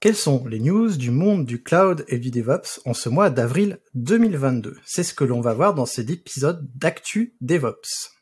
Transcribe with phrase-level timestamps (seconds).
[0.00, 3.80] Quelles sont les news du monde du cloud et du DevOps en ce mois d'avril
[3.94, 8.12] 2022 C'est ce que l'on va voir dans cet épisode d'Actu DevOps.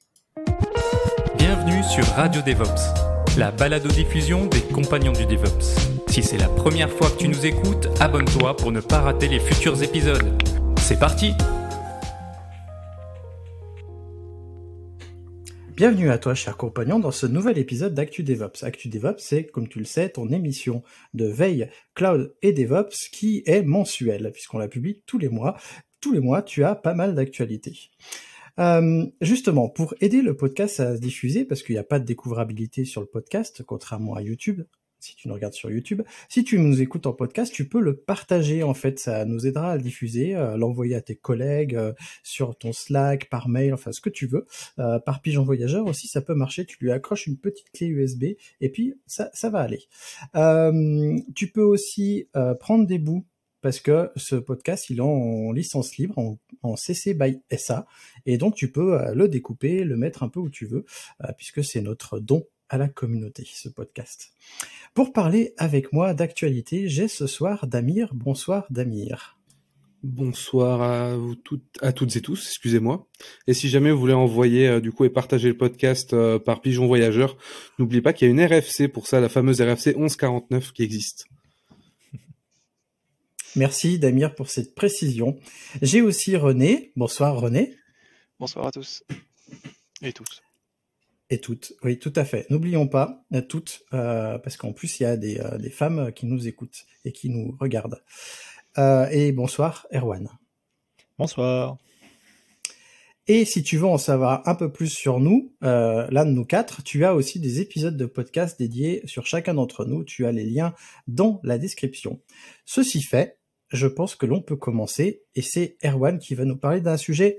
[1.37, 5.77] Bienvenue sur Radio DevOps, la balado-diffusion des compagnons du DevOps.
[6.09, 9.41] Si c'est la première fois que tu nous écoutes, abonne-toi pour ne pas rater les
[9.41, 10.43] futurs épisodes.
[10.79, 11.35] C'est parti
[15.77, 18.63] Bienvenue à toi, cher compagnon, dans ce nouvel épisode d'Actu DevOps.
[18.63, 23.43] Actu DevOps, c'est, comme tu le sais, ton émission de veille cloud et DevOps qui
[23.45, 25.59] est mensuelle, puisqu'on la publie tous les mois.
[26.01, 27.91] Tous les mois, tu as pas mal d'actualités.
[28.59, 32.07] Euh, justement, pour aider le podcast à se diffuser, parce qu'il n'y a pas de
[32.07, 34.63] découvrabilité sur le podcast, contrairement à YouTube,
[35.07, 36.03] si tu nous regardes sur YouTube.
[36.29, 38.63] Si tu nous écoutes en podcast, tu peux le partager.
[38.63, 41.93] En fait, ça nous aidera à le diffuser, à l'envoyer à tes collègues euh,
[42.25, 44.47] sur ton Slack, par mail, enfin ce que tu veux.
[44.79, 46.67] Euh, par pigeon voyageur aussi, ça peut marcher.
[46.67, 48.25] Tu lui accroches une petite clé USB
[48.61, 49.85] et puis ça, va aller.
[50.35, 53.25] Euh, tu peux aussi prendre des bouts
[53.61, 56.19] parce que ce podcast, il est en licence libre,
[56.63, 57.87] en, CC by SA,
[58.27, 60.85] et donc tu peux le découper, le mettre un peu où tu veux,
[61.37, 64.33] puisque c'est notre don à la communauté, ce podcast.
[64.95, 68.15] Pour parler avec moi d'actualité, j'ai ce soir Damir.
[68.15, 69.37] Bonsoir Damir.
[70.03, 73.09] Bonsoir à vous toutes, à toutes et tous, excusez-moi.
[73.47, 76.61] Et si jamais vous voulez envoyer euh, du coup et partager le podcast euh, par
[76.61, 77.37] Pigeon Voyageur,
[77.79, 81.27] n'oubliez pas qu'il y a une RFC pour ça, la fameuse RFC 1149 qui existe.
[83.57, 85.39] Merci Damir pour cette précision.
[85.83, 86.93] J'ai aussi René.
[86.95, 87.75] Bonsoir René.
[88.39, 89.03] Bonsoir à tous
[90.03, 90.46] et tous.
[91.29, 92.49] Et toutes, oui, tout à fait.
[92.51, 96.13] N'oublions pas, euh, toutes, euh, parce qu'en plus, il y a des, euh, des, femmes
[96.13, 98.01] qui nous écoutent et qui nous regardent.
[98.79, 100.29] Euh, et bonsoir, Erwan.
[101.19, 101.79] Bonsoir.
[103.29, 106.45] Et si tu veux en savoir un peu plus sur nous, euh, l'un de nous
[106.45, 110.05] quatre, tu as aussi des épisodes de podcast dédiés sur chacun d'entre nous.
[110.05, 110.75] Tu as les liens
[111.09, 112.21] dans la description.
[112.67, 116.81] Ceci fait, je pense que l'on peut commencer, et c'est Erwan qui va nous parler
[116.81, 117.39] d'un sujet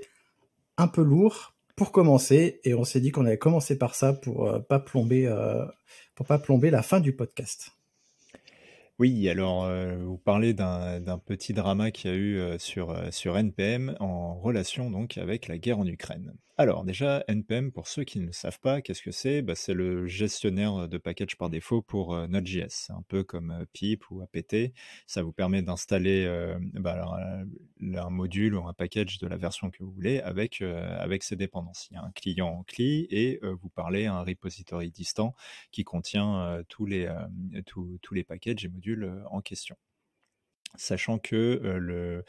[0.76, 4.48] un peu lourd, pour commencer, et on s'est dit qu'on allait commencer par ça pour
[4.48, 5.64] euh, pas plomber, euh,
[6.16, 7.70] pour pas plomber la fin du podcast.
[8.98, 13.38] Oui, alors euh, vous parlez d'un petit drama qu'il y a eu euh, sur, sur
[13.38, 16.34] NPM en relation donc avec la guerre en Ukraine.
[16.60, 19.42] Alors déjà, NPM, pour ceux qui ne savent pas, qu'est-ce que c'est?
[19.42, 22.66] Bah, C'est le gestionnaire de package par défaut pour Node.js.
[22.68, 24.56] C'est un peu comme pip ou apt.
[25.06, 26.26] Ça vous permet d'installer
[26.74, 27.36] bah,
[27.80, 31.86] un module ou un package de la version que vous voulez avec, avec ses dépendances.
[31.92, 35.34] Il y a un client CLI et vous parlez à un repository distant
[35.70, 37.08] qui contient tous, les,
[37.64, 39.76] tous les packages et modules en question.
[40.76, 42.24] Sachant que le,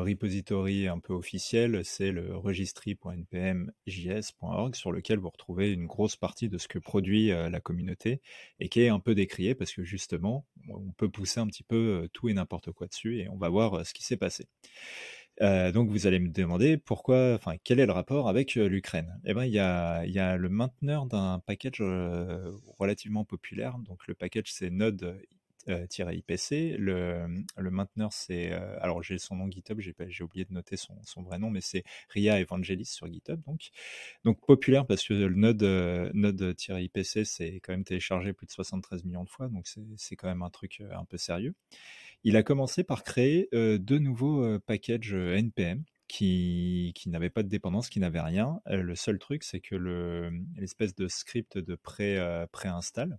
[0.00, 6.56] repository un peu officiel, c'est le registry.npm.js.org sur lequel vous retrouvez une grosse partie de
[6.58, 8.22] ce que produit la communauté
[8.60, 12.08] et qui est un peu décrié parce que justement, on peut pousser un petit peu
[12.12, 14.46] tout et n'importe quoi dessus et on va voir ce qui s'est passé.
[15.40, 19.20] Donc vous allez me demander pourquoi, enfin quel est le rapport avec l'Ukraine?
[19.24, 21.82] Eh ben il y a, y a, le mainteneur d'un package
[22.78, 23.78] relativement populaire.
[23.78, 25.20] Donc le package c'est Node
[25.68, 26.76] IPC.
[26.78, 28.52] Le, le mainteneur, c'est.
[28.80, 31.84] alors, j'ai son nom GitHub, j'ai oublié de noter son, son vrai nom, mais c'est
[32.08, 33.40] Ria Evangelis sur GitHub.
[33.46, 33.70] Donc,
[34.24, 35.62] donc populaire parce que le node,
[36.14, 39.66] node-IPC, c'est quand même téléchargé plus de 73 millions de fois, donc
[39.96, 41.54] c'est quand même un truc un peu sérieux.
[42.24, 47.88] Il a commencé par créer deux nouveaux packages NPM qui, qui n'avaient pas de dépendance,
[47.88, 48.60] qui n'avaient rien.
[48.66, 49.74] le seul truc, c'est que
[50.56, 53.16] l'espèce de script de pré-install, euh,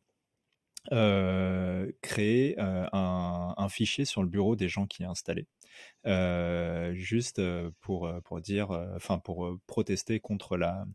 [2.01, 5.45] créer euh, un, fichier sur le bureau des gens qui est installé,
[6.05, 7.41] euh, juste
[7.81, 10.85] pour, pour dire, enfin pour protester contre la,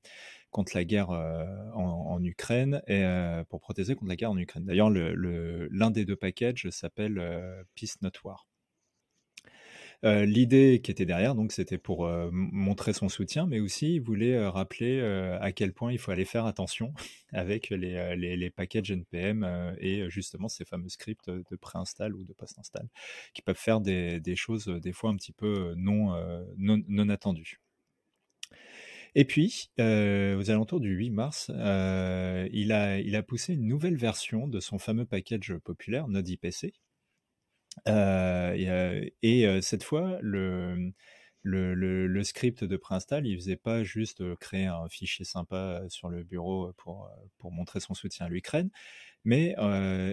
[0.50, 3.04] contre la guerre en, Ukraine et
[3.48, 4.64] pour protester contre la guerre en Ukraine.
[4.64, 7.20] D'ailleurs, l'un le, des deux packages s'appelle
[7.74, 8.46] Peace Not War.
[10.04, 14.00] Euh, l'idée qui était derrière, donc, c'était pour euh, montrer son soutien, mais aussi il
[14.00, 15.00] voulait euh, rappeler
[15.40, 16.92] à quel point il faut aller faire attention
[17.32, 22.88] avec les, les, packages NPM et justement ces fameux scripts de pré-install ou de post-install
[23.34, 26.14] qui peuvent faire des, choses des fois un petit peu non,
[26.58, 27.60] non, non attendues.
[29.14, 34.46] Et puis, aux alentours du 8 mars, il, a, il a poussé une nouvelle version
[34.48, 36.72] de son fameux package populaire Node.ipc.
[37.86, 40.92] et, et cette fois, le,
[42.22, 47.08] script de préinstall, il faisait pas juste créer un fichier sympa sur le bureau pour,
[47.50, 48.70] montrer son soutien à l'Ukraine,
[49.24, 49.54] mais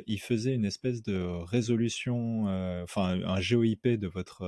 [0.08, 2.46] il faisait une espèce de résolution,
[2.84, 4.44] enfin un GeoIP de votre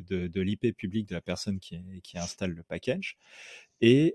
[0.00, 3.16] de, l'IP public de la personne qui installe le package.
[3.80, 4.14] Et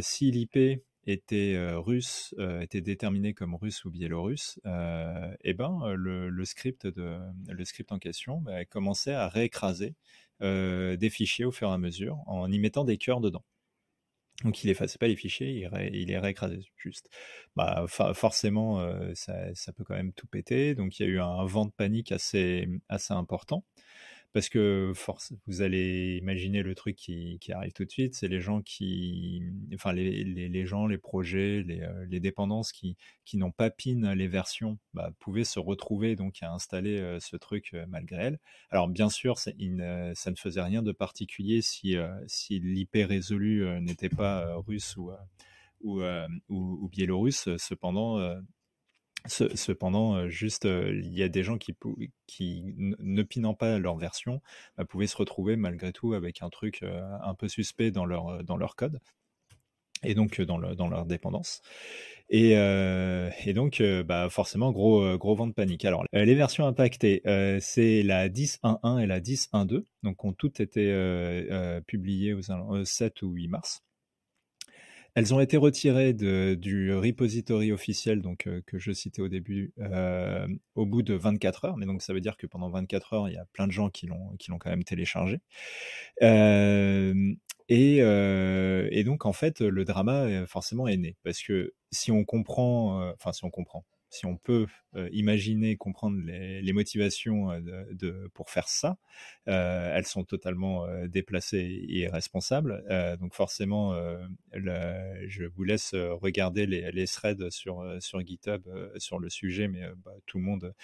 [0.00, 4.70] si l'IP était russe, était déterminé comme russe ou biélorusse, et
[5.42, 7.18] eh ben le, le, script de
[7.48, 9.94] le script en question bah, commençait à réécraser
[10.40, 13.44] des fichiers au fur et à mesure en y mettant des cœurs dedans.
[14.44, 17.08] Donc il effaçait pas les fichiers, il, il les réécrasait juste.
[17.56, 18.80] Bah, forcément,
[19.14, 20.74] ça, ça, peut quand même tout péter.
[20.74, 23.64] Donc il y a eu un vent de panique assez, assez important
[24.32, 28.40] parce que force, vous allez imaginer le truc qui, arrive tout de suite, c'est les
[28.40, 29.42] gens qui,
[29.74, 32.96] enfin les, gens, les projets, les, euh, dépendances qui,
[33.34, 37.70] n'ont pas pin les versions, bah, pouvaient se retrouver donc à installer euh, ce truc
[37.74, 38.38] euh, malgré elles.
[38.70, 41.96] Alors bien sûr, ça, ne faisait rien de particulier si,
[42.50, 47.50] l'IP résolu n'était pas russe ou, biélorusse.
[47.58, 48.18] Cependant,
[49.26, 51.74] Cependant, euh, juste, euh, il y a des gens qui,
[52.26, 54.40] qui ne pinant pas leur version,
[54.76, 58.42] bah, pouvaient se retrouver malgré tout avec un truc euh, un peu suspect dans leur,
[58.42, 59.00] dans leur code
[60.04, 61.62] et donc dans, dans leur dépendance.
[62.28, 65.84] Et, et donc, bah, forcément, gros, gros vent de panique.
[65.84, 67.22] Alors, les versions impactées,
[67.60, 70.90] c'est la 10.1.1 et la 10.1.2, donc ont toutes été
[71.86, 73.84] publiées aux 7 ou 8 mars.
[75.14, 80.46] Elles ont été retirées du repository officiel donc euh, que je citais au début euh,
[80.74, 81.76] au bout de 24 heures.
[81.76, 83.90] Mais donc ça veut dire que pendant 24 heures, il y a plein de gens
[83.90, 85.40] qui l'ont quand même téléchargé.
[86.22, 87.34] Euh,
[87.68, 93.12] et, et, donc en fait, le drama forcément est né parce que si on comprend,
[93.14, 98.68] enfin si on comprend, si on peut euh, imaginer, comprendre les, motivations euh, pour faire
[98.68, 98.98] ça,
[99.48, 102.84] euh, elles sont totalement déplacées et irresponsables.
[103.18, 103.94] donc forcément,
[104.52, 107.82] je vous laisse regarder les, threads sur,
[108.20, 108.68] GitHub
[108.98, 110.74] sur le sujet, mais bah, tout le monde,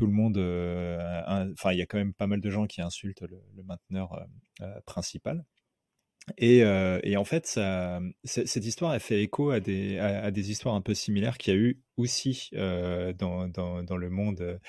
[0.00, 4.26] le il y a quand même pas mal de gens qui insultent le mainteneur
[4.86, 5.44] principal.
[6.38, 10.80] Et, euh, et, en fait, ça, cette histoire, elle fait écho à des, histoires un
[10.80, 13.46] peu similaires qu'il y a eu aussi euh, dans,
[13.96, 14.60] le monde,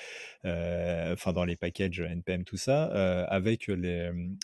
[0.44, 2.84] euh, enfin dans les packages NPM, tout ça,
[3.26, 3.70] avec,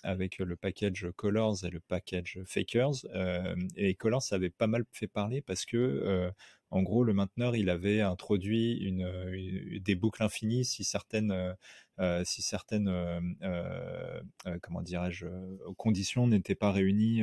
[0.02, 3.06] avec le package Colors et le package Fakers.
[3.76, 6.30] Et Colors avait pas mal fait parler parce que
[6.70, 11.54] en gros, le mainteneur, il avait introduit une, des boucles infinies si certaines, euh,
[11.98, 12.22] euh,
[14.46, 14.58] euh,
[15.76, 17.22] conditions n'étaient pas réunies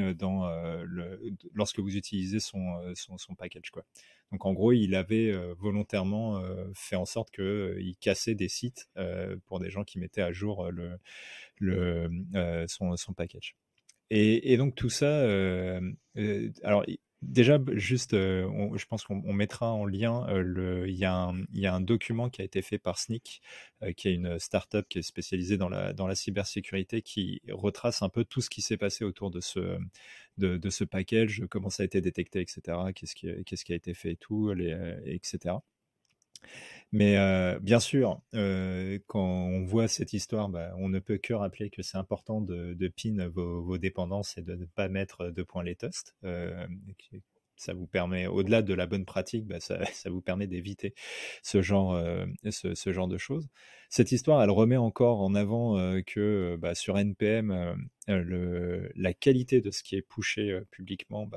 [1.54, 2.96] lorsque vous utilisez son,
[3.38, 3.72] package.
[4.32, 6.42] Donc en gros, il avait volontairement
[6.74, 8.90] fait en sorte qu'il cassait des sites
[9.46, 10.68] pour des gens qui mettaient à jour
[12.68, 13.56] son, package.
[14.10, 15.24] Et, donc tout ça,
[16.64, 16.84] alors
[17.28, 21.34] Déjà, juste, euh, je pense qu'on mettra en lien, euh, le, il, y a
[21.74, 23.42] un, document qui a été fait par Sneak,
[23.84, 28.26] euh, qui est une startup qui est spécialisée dans la, cybersécurité, qui retrace un peu
[28.26, 32.62] tout ce qui s'est passé autour de ce, package, comment ça a été détecté, etc.,
[32.94, 34.72] qu'est-ce qui, a été fait et tout, les,
[35.06, 35.56] etc.
[36.92, 41.34] Mais euh, bien sûr, euh, quand on voit cette histoire, bah, on ne peut que
[41.34, 45.30] rappeler que c'est important de, de pin vos, vos, dépendances et de ne pas mettre
[45.30, 46.16] de points les toasts.
[46.24, 46.66] Euh,
[47.58, 50.94] ça vous permet, au-delà de la bonne pratique, bah, ça, vous permet d'éviter
[51.44, 53.50] ce ce, ce, genre de choses.
[53.90, 55.76] Cette histoire, elle remet encore en avant
[56.06, 61.30] que bah, sur NPM, la qualité de ce qui est pushé publiquement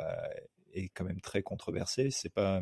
[0.73, 2.11] est quand même très controversée.
[2.11, 2.61] C'est pas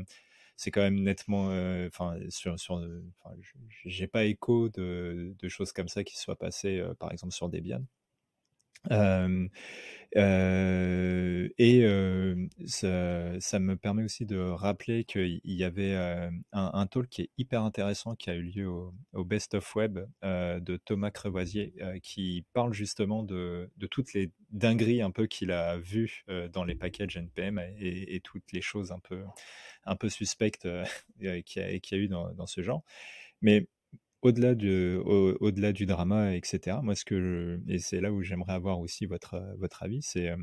[0.57, 2.81] c'est quand même nettement, euh, enfin, sur, sur,
[3.85, 7.49] j'ai pas écho de, de, choses comme ça qui soient passées, euh, par exemple, sur
[7.49, 7.83] Debian.
[8.91, 9.49] Euh,
[10.17, 15.95] euh, et euh, ça, me permet aussi de rappeler qu'il y avait
[16.53, 20.77] un, talk qui est hyper intéressant qui a eu lieu au, Best of Web de
[20.77, 26.65] Thomas Crevoisier qui parle justement de, toutes les dingueries un peu qu'il a vues dans
[26.65, 29.25] les packages NPM et, toutes les choses un peu,
[29.85, 30.69] un peu suspectes
[31.19, 32.83] qu'il y, y, a eu dans, dans ce genre.
[33.43, 33.67] Mais
[34.27, 36.79] au-delà du, drama, etc.
[36.83, 39.37] Moi, ce que et c'est là où j'aimerais avoir aussi votre,
[39.81, 40.35] avis, c'est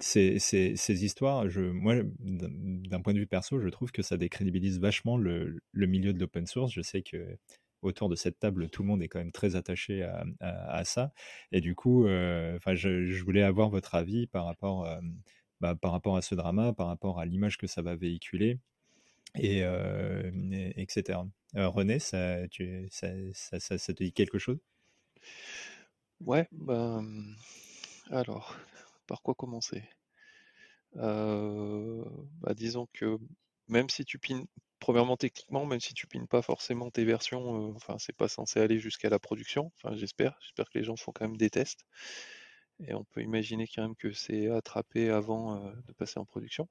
[0.00, 5.16] ces, ces, histoires, moi, d'un point de vue perso, je trouve que ça décrédibilise vachement
[5.16, 6.72] le, milieu de l'open source.
[6.72, 7.38] Je sais que
[7.82, 10.08] autour de cette table, tout le monde est quand même très attaché
[10.40, 11.12] à, ça.
[11.52, 15.00] Et du coup, euh, je, voulais avoir votre avis par rapport, euh,
[15.60, 18.58] bah, par rapport à ce drama, par rapport à l'image que ça va véhiculer,
[19.34, 19.62] et,
[20.76, 21.18] etc.
[21.54, 24.58] René, ça, tu, te dit quelque chose?
[26.20, 27.34] Ouais, ben,
[28.10, 28.56] alors,
[29.06, 29.82] par quoi commencer?
[30.96, 32.04] Euh,
[32.40, 33.18] bah, Disons que
[33.68, 34.46] même si tu pines,
[34.80, 38.60] premièrement techniquement, même si tu pines pas forcément tes versions, euh, enfin c'est pas censé
[38.60, 41.84] aller jusqu'à la production, enfin j'espère, j'espère que les gens font quand même des tests.
[42.86, 46.68] Et on peut imaginer quand même que c'est attrapé avant euh, de passer en production.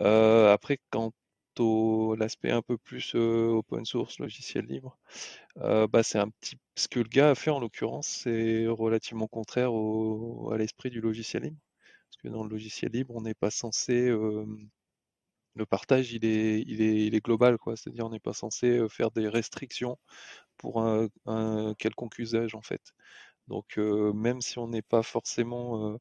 [0.00, 1.12] après, quant
[1.60, 4.98] au l'aspect un peu plus open source, logiciel libre,
[5.56, 9.72] bah, c'est un petit ce que le gars a fait en l'occurrence, c'est relativement contraire
[9.74, 11.58] au, à l'esprit du logiciel libre.
[12.10, 14.10] Parce que dans le logiciel libre, on n'est pas censé
[15.54, 17.76] le partage il est, il est, il est global, quoi.
[17.76, 19.98] C'est-à-dire on n'est pas censé faire des restrictions
[20.58, 22.82] pour un, un quelconque usage en fait.
[23.48, 25.98] Donc même si on n'est pas forcément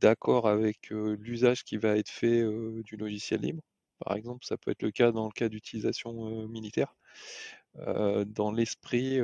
[0.00, 2.42] d'accord avec l'usage qui va être fait
[2.84, 3.62] du logiciel libre,
[4.04, 6.94] par exemple, ça peut être le cas dans le cas d'utilisation militaire.
[8.26, 9.20] dans l'esprit,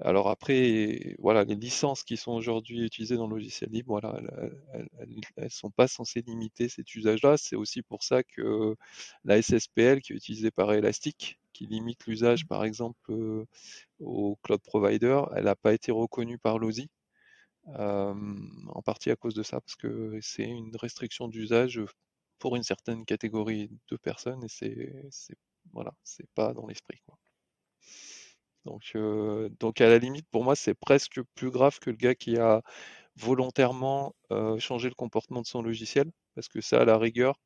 [0.00, 4.20] alors après, voilà, les licences qui sont aujourd'hui utilisées dans le logiciel libre, voilà,
[4.98, 5.08] elles
[5.44, 7.36] ne sont pas censées limiter cet usage-là.
[7.36, 8.74] C'est aussi pour ça que
[9.24, 13.12] la SSPL qui est utilisée par Elastic, qui limite l'usage par exemple
[14.00, 16.88] au cloud provider, elle n'a pas été reconnue par l'OSI.
[17.66, 21.80] en partie à cause de ça, parce que c'est une restriction d'usage
[22.42, 25.36] pour une certaine catégorie de personnes et c'est
[25.72, 27.16] voilà, c'est pas dans l'esprit quoi.
[28.64, 32.14] Donc, euh, donc à la limite, pour moi, c'est presque plus grave que le gars
[32.16, 32.62] qui a
[33.16, 37.40] volontairement euh, changé le comportement de son logiciel, parce que ça, à la rigueur,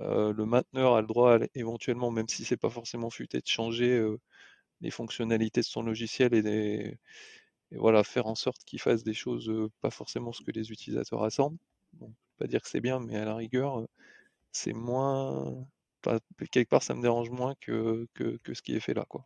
[0.00, 4.04] euh, le mainteneur a le droit, éventuellement, même si c'est pas forcément futé, de changer
[4.80, 6.98] les fonctionnalités de son logiciel et,
[7.72, 11.58] voilà, faire en sorte qu'il fasse des choses pas forcément ce que les utilisateurs attendent.
[11.94, 13.86] Bon, pas dire que c'est bien, mais à la rigueur,
[14.52, 15.66] c'est moins,
[16.50, 19.24] quelque part, ça me dérange moins que, que, ce qui est fait là, quoi.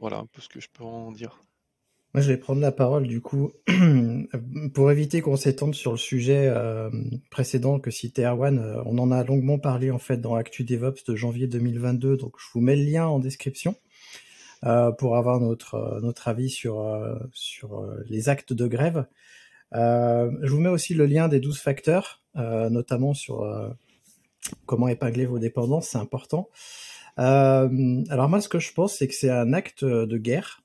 [0.00, 1.42] Voilà un peu ce que je peux en dire.
[2.14, 3.52] Moi, je vais prendre la parole du coup
[4.74, 6.88] pour éviter qu'on s'étende sur le sujet euh,
[7.30, 8.58] précédent que citait Erwan.
[8.58, 12.36] Euh, on en a longuement parlé en fait dans Actu DevOps de janvier 2022, donc
[12.38, 13.74] je vous mets le lien en description
[14.64, 16.82] euh, pour avoir notre notre avis sur
[17.32, 19.06] sur les actes de grève.
[19.72, 23.44] Je vous mets aussi le lien des 12 facteurs, notamment sur
[24.66, 26.48] comment épingler vos dépendances, c'est important.
[27.18, 30.62] Euh, alors moi, ce que je pense, c'est que c'est un acte de guerre,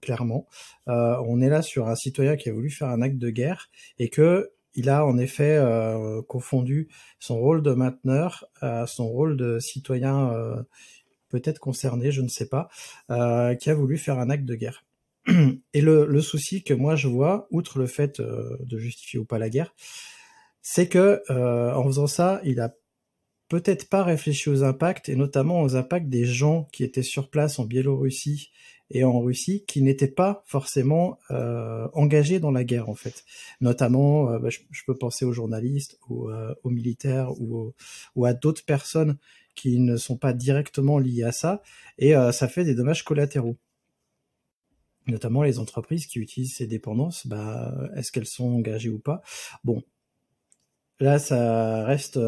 [0.00, 0.46] clairement.
[0.88, 3.70] Euh, on est là sur un citoyen qui a voulu faire un acte de guerre
[3.98, 6.88] et que il a en effet euh, confondu
[7.18, 10.32] son rôle de mainteneur à son rôle de citoyen
[11.28, 12.68] peut-être concerné, je ne sais pas,
[13.08, 14.85] qui a voulu faire un acte de guerre.
[15.74, 19.38] Et le, le, souci que moi je vois, outre le fait de justifier ou pas
[19.38, 19.74] la guerre,
[20.62, 22.74] c'est que en faisant ça, il a
[23.48, 27.58] peut-être pas réfléchi aux impacts, et notamment aux impacts des gens qui étaient sur place
[27.58, 28.50] en Biélorussie
[28.90, 33.24] et en Russie, qui n'étaient pas forcément euh, engagés dans la guerre, en fait.
[33.60, 37.72] Notamment, euh, bah, je, peux penser aux journalistes, ou euh, aux militaires, ou,
[38.14, 39.18] ou à d'autres personnes
[39.54, 41.62] qui ne sont pas directement liées à ça,
[41.98, 43.56] et ça fait des dommages collatéraux
[45.06, 49.22] notamment les entreprises qui utilisent ces dépendances, bah, est-ce qu'elles sont engagées ou pas?
[49.64, 49.82] Bon,
[51.00, 52.18] là, ça reste,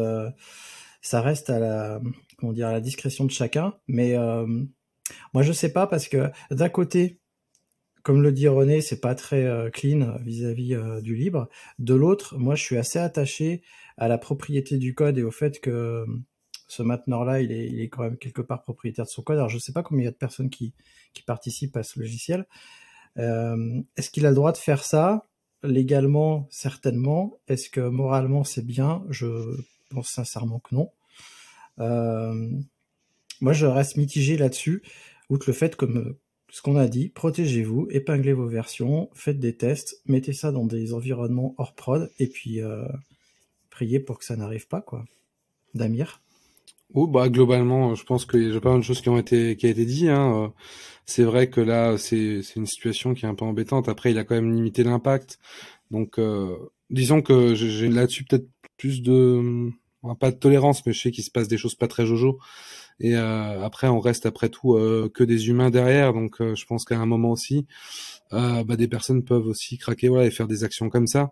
[1.01, 2.01] ça reste à la,
[2.39, 3.73] comment dire, à la discrétion de chacun.
[3.87, 4.45] Mais euh,
[5.33, 7.19] moi, je sais pas parce que d'un côté,
[8.03, 11.49] comme le dit René, c'est pas très euh, clean vis-à-vis euh, du libre.
[11.77, 13.61] De l'autre, moi, je suis assez attaché
[13.97, 16.05] à la propriété du code et au fait que
[16.69, 19.37] ce mainteneur-là, il est, quand même quelque part propriétaire de son code.
[19.37, 20.73] Alors, je sais pas combien il y a de personnes qui,
[21.25, 22.45] participent à ce logiciel.
[23.17, 25.27] Est-ce qu'il a le droit de faire ça?
[25.63, 27.39] Légalement, certainement.
[27.49, 29.03] Est-ce que moralement, c'est bien?
[29.09, 29.27] Je
[29.89, 30.91] pense sincèrement que non.
[31.79, 32.49] Euh,
[33.41, 34.83] moi, je reste mitigé là-dessus,
[35.29, 39.55] outre le fait, comme euh, ce qu'on a dit, protégez-vous, épinglez vos versions, faites des
[39.55, 42.85] tests, mettez ça dans des environnements hors prod, et puis euh,
[43.69, 45.05] priez pour que ça n'arrive pas, quoi.
[45.73, 46.21] Damir?
[46.93, 49.55] Oh bah globalement, je pense qu'il y a pas mal de choses qui ont été
[49.55, 50.09] qui a été dit.
[50.09, 50.53] Hein.
[51.05, 53.89] C'est vrai que là, c'est une situation qui est un peu embêtante.
[53.89, 55.39] Après, il a quand même limité l'impact.
[55.91, 56.19] Donc,
[56.89, 59.71] disons que j'ai là-dessus peut-être plus de
[60.19, 62.39] pas de tolérance, mais je sais qu'il se passe des choses pas très jojo.
[62.99, 66.65] Et euh, après, on reste après tout euh, que des humains derrière, donc euh, je
[66.65, 67.65] pense qu'à un moment aussi,
[68.31, 71.31] bah, des personnes peuvent aussi craquer, voilà, et faire des actions comme ça.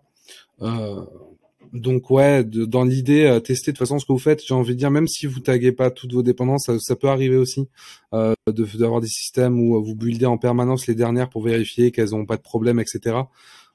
[1.72, 4.44] Donc ouais, dans l'idée, tester de façon ce que vous faites.
[4.44, 7.36] J'ai envie de dire, même si vous taguez pas toutes vos dépendances, ça, peut arriver
[7.36, 7.68] aussi
[8.12, 12.36] d'avoir des systèmes où vous buildez en permanence les dernières pour vérifier qu'elles n'ont pas
[12.36, 13.16] de problème, etc.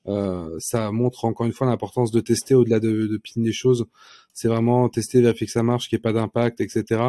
[0.08, 3.86] Euh, ça montre encore une fois l'importance de tester au-delà de, de piner les choses.
[4.34, 7.02] C'est vraiment tester, vérifier que ça marche, qu'il n'y ait pas d'impact, etc.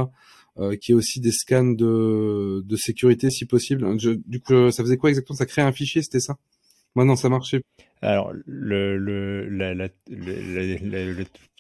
[0.59, 3.97] Euh, qu'il y ait aussi des scans de, de sécurité si possible.
[3.99, 5.37] du coup, ça faisait quoi exactement?
[5.37, 6.37] Ça crée un fichier, c'était ça?
[6.95, 7.63] Moi non, ça marchait.
[8.03, 9.89] Alors, le, la,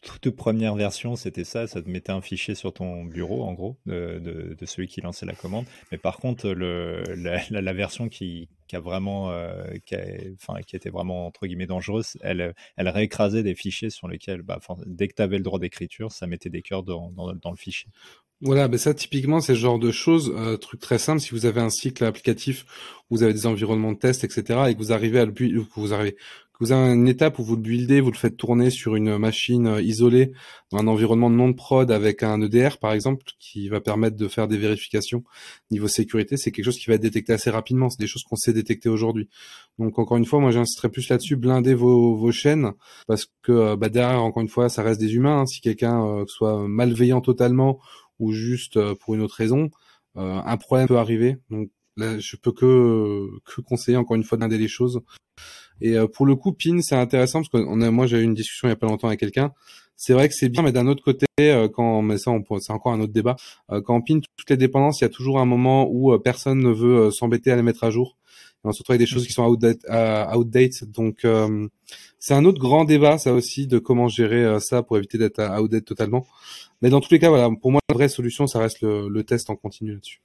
[0.03, 3.79] toute première version, c'était ça, ça te mettait un fichier sur ton bureau, en gros,
[3.87, 5.65] de, celui qui lançait la commande.
[5.91, 12.17] Mais par contre, la, version qui, a vraiment, euh, qui, était vraiment entre guillemets dangereuse,
[12.21, 16.13] elle, elle réécrasait des fichiers sur lesquels, bah, dès que tu avais le droit d'écriture,
[16.13, 17.11] ça mettait des cœurs dans
[17.51, 17.91] le fichier.
[18.45, 21.19] Voilà, ben ça typiquement c'est le genre de choses, euh, truc très simple.
[21.21, 22.67] Si vous avez un cycle applicatif,
[23.09, 25.95] vous avez des environnements de test, etc., et que vous arrivez à le que vous
[25.95, 28.97] arrivez, que vous avez une étape où vous le buildez, vous le faites tourner sur
[28.97, 30.33] une machine euh, isolée
[30.71, 34.29] dans un environnement non de prod avec un EDR par exemple, qui va permettre de
[34.29, 35.25] faire des vérifications
[35.71, 37.89] niveau sécurité, c'est quelque chose qui va être détecté assez rapidement.
[37.89, 39.29] C'est des choses qu'on sait détecter aujourd'hui.
[39.79, 42.73] Donc encore une fois, moi j'insisterai plus là-dessus, blindez vos, vos chaînes
[43.07, 45.41] parce que euh, bah, derrière encore une fois, ça reste des humains.
[45.41, 45.47] Hein.
[45.47, 47.81] Si quelqu'un euh, soit malveillant totalement
[48.19, 49.71] ou juste euh, pour une autre raison,
[50.17, 51.37] euh, un problème peut arriver.
[51.51, 55.01] Donc là, je peux que que conseiller encore une fois d'inder les choses.
[55.81, 58.69] Et euh, pour le coup, PIN, c'est intéressant parce que moi j'ai eu une discussion
[58.69, 59.53] il y a pas longtemps avec quelqu'un.
[59.97, 61.27] C'est vrai que c'est bien, mais d'un autre côté,
[61.73, 63.37] quand mais ça, c'est encore un autre débat.
[63.69, 66.71] quand on pin toutes les dépendances, il y a toujours un moment où personne ne
[66.71, 68.17] veut s'embêter à les mettre à jour.
[68.65, 69.85] Et on se retrouve avec des choses qui sont outdate.
[70.35, 71.25] outdate donc
[72.19, 75.85] c'est un autre grand débat, ça aussi, de comment gérer ça pour éviter d'être outdate
[75.85, 76.27] totalement.
[76.85, 79.49] Mais dans tous les cas, voilà, pour moi, la vraie solution, ça reste le, test
[79.49, 80.21] en continu là-dessus.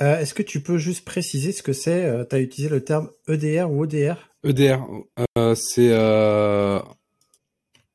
[0.00, 2.84] Euh, est-ce que tu peux juste préciser ce que c'est euh, Tu as utilisé le
[2.84, 4.78] terme EDR ou ODR EDR,
[5.38, 5.88] euh, c'est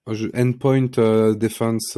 [0.08, 0.92] Endpoint
[1.36, 1.98] Defense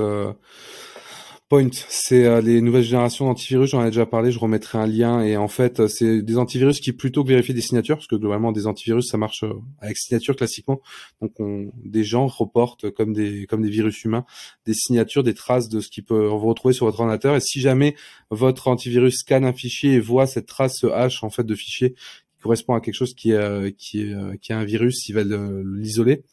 [1.50, 5.22] Point, c'est euh, les nouvelles générations d'antivirus, j'en ai déjà parlé, je remettrai un lien,
[5.22, 8.18] et en fait, euh, c'est des antivirus qui, plutôt que vérifier des signatures, parce que
[8.18, 10.82] globalement, des antivirus, ça marche euh, avec signature classiquement,
[11.22, 14.26] donc on, des gens reportent, comme des, comme des virus humains,
[14.66, 17.62] des signatures, des traces de ce qui peut vous retrouver sur votre ordinateur, et si
[17.62, 17.96] jamais
[18.30, 21.96] votre antivirus scanne un fichier et voit cette trace, ce hash, en fait, de fichier
[22.42, 26.24] correspond à quelque chose qui est qui est euh, qui un virus, il va l'isoler.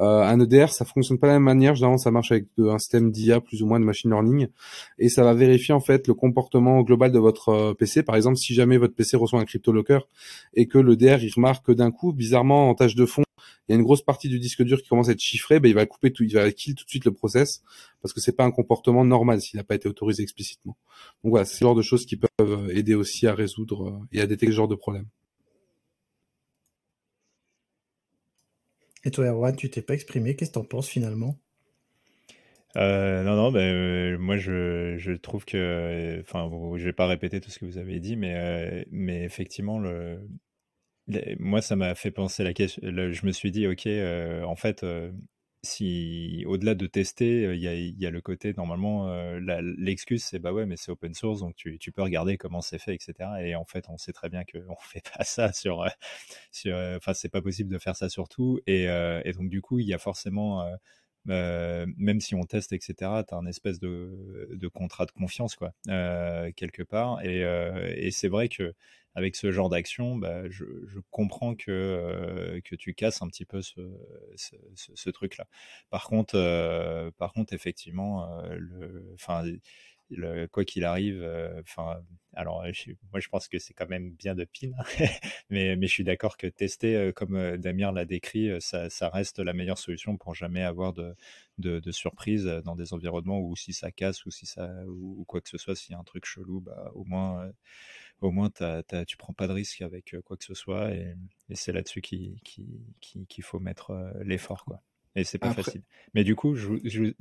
[0.00, 1.74] Euh, un EDR, ça fonctionne pas de la même manière.
[1.74, 4.48] Généralement, ça marche avec un système d'IA plus ou moins de machine learning,
[4.98, 8.02] et ça va vérifier en fait le comportement global de votre euh, PC.
[8.02, 10.00] Par exemple, si jamais votre PC reçoit un crypto-locker
[10.54, 13.22] et que l'EDR il remarque que d'un coup, bizarrement en tâche de fond,
[13.68, 15.68] il y a une grosse partie du disque dur qui commence à être chiffrée, ben
[15.68, 17.62] il va couper tout, il va kill tout de suite le process
[18.00, 20.76] parce que c'est pas un comportement normal s'il n'a pas été autorisé explicitement.
[21.22, 24.26] Donc voilà, c'est le genre de choses qui peuvent aider aussi à résoudre et à
[24.26, 25.06] détecter ce genre de problème.
[29.08, 30.36] Et toi, Erwan, tu t'es pas exprimé.
[30.36, 31.38] Qu'est-ce que t'en penses finalement?
[32.76, 37.48] Euh, non, non, ben, euh, moi je, trouve que, enfin, je vais pas répéter tout
[37.48, 39.80] ce que vous avez dit, mais, euh, mais effectivement,
[41.38, 42.82] moi ça m'a fait penser la question.
[42.84, 43.88] je me suis dit, ok,
[44.44, 44.84] en fait,
[45.62, 49.08] si au-delà de tester, il y a, le côté normalement
[49.60, 52.94] l'excuse c'est bah ouais mais c'est open source donc tu, peux regarder comment c'est fait
[52.94, 53.14] etc.
[53.42, 55.84] Et en fait on sait très bien qu'on fait pas ça sur
[56.52, 58.86] sur enfin c'est pas possible de faire ça sur tout et,
[59.36, 60.64] donc du coup il y a forcément
[61.28, 62.94] même si on teste, etc.,
[63.26, 67.22] tu as un espèce de, contrat de confiance, quoi, euh, quelque part.
[67.24, 68.74] Et c'est vrai que
[69.14, 70.64] avec ce genre d'action, bah, je,
[71.10, 75.46] comprends que, euh, que tu casses un petit peu ce, truc-là.
[75.90, 81.22] Par contre, euh, par contre, effectivement, euh, quoi qu'il arrive,
[82.32, 82.64] alors
[83.12, 84.70] moi je pense que c'est quand même bien de pin,
[85.50, 90.16] mais, je suis d'accord que tester, comme Damien l'a décrit, ça, reste la meilleure solution
[90.16, 91.14] pour jamais avoir de,
[91.58, 94.46] de, surprise dans des environnements où si ça casse ou si
[95.26, 97.50] quoi que ce soit, s'il y a un truc chelou, bah, au moins
[98.20, 98.64] au moins tu
[99.06, 101.14] tu prends pas de risque avec quoi que ce soit et,
[101.54, 104.82] c'est là-dessus qu'il qui, faut mettre l'effort quoi.
[105.14, 105.82] Et c'est pas facile.
[106.14, 107.12] Mais du coup, je, je,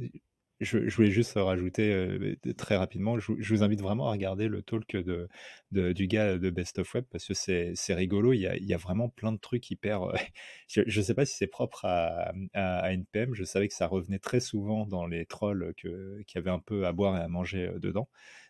[0.59, 5.29] je, voulais juste rajouter très rapidement, je, vous invite vraiment à regarder le talk de,
[5.71, 8.73] du gars de Best of Web parce que c'est rigolo, il y, a, il y,
[8.73, 10.01] a, vraiment plein de trucs hyper...
[10.67, 14.19] je ne sais pas si c'est propre à, à, NPM, je savais que ça revenait
[14.19, 17.71] très souvent dans les trolls que, qui avaient un peu à boire et à manger
[17.77, 18.09] dedans.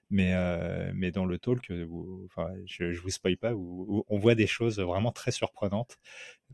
[0.09, 1.85] Mais, euh, mais dans le talk, euh,
[2.25, 5.97] enfin, je, ne vous spoil pas, où, on voit des choses vraiment très surprenantes.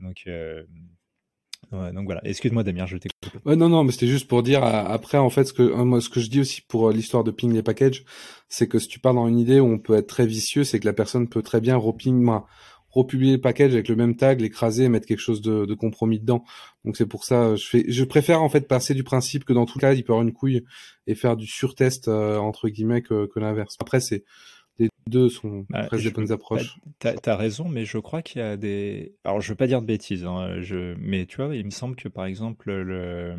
[0.01, 0.63] Donc, euh,
[1.71, 2.21] donc voilà.
[2.25, 3.31] Excuse-moi Damien, je t'écoute.
[3.45, 6.09] Ouais, non, non, mais c'était juste pour dire après en fait ce que moi ce
[6.09, 8.03] que je dis aussi pour l'histoire de ping les packages,
[8.49, 10.79] c'est que si tu pars dans une idée où on peut être très vicieux, c'est
[10.79, 12.15] que la personne peut très bien reping
[12.93, 16.19] republier le package avec le même tag, l'écraser et mettre quelque chose de, de compromis
[16.19, 16.43] dedans.
[16.85, 19.65] Donc c'est pour ça, je fais, je préfère en fait passer du principe que dans
[19.65, 20.63] tout cas, il peut avoir une couille
[21.07, 23.75] et faire du surtest euh, entre guillemets que, que l'inverse.
[23.79, 24.23] Après c'est
[24.79, 26.77] les deux sont Bah, presque je- des bonnes bah, approches.
[26.99, 29.15] T'as as raison, mais je crois qu'il y a des.
[29.23, 30.95] Alors, je veux pas dire de bêtises, hein, je...
[30.97, 33.35] mais tu vois, il me semble que par exemple, le...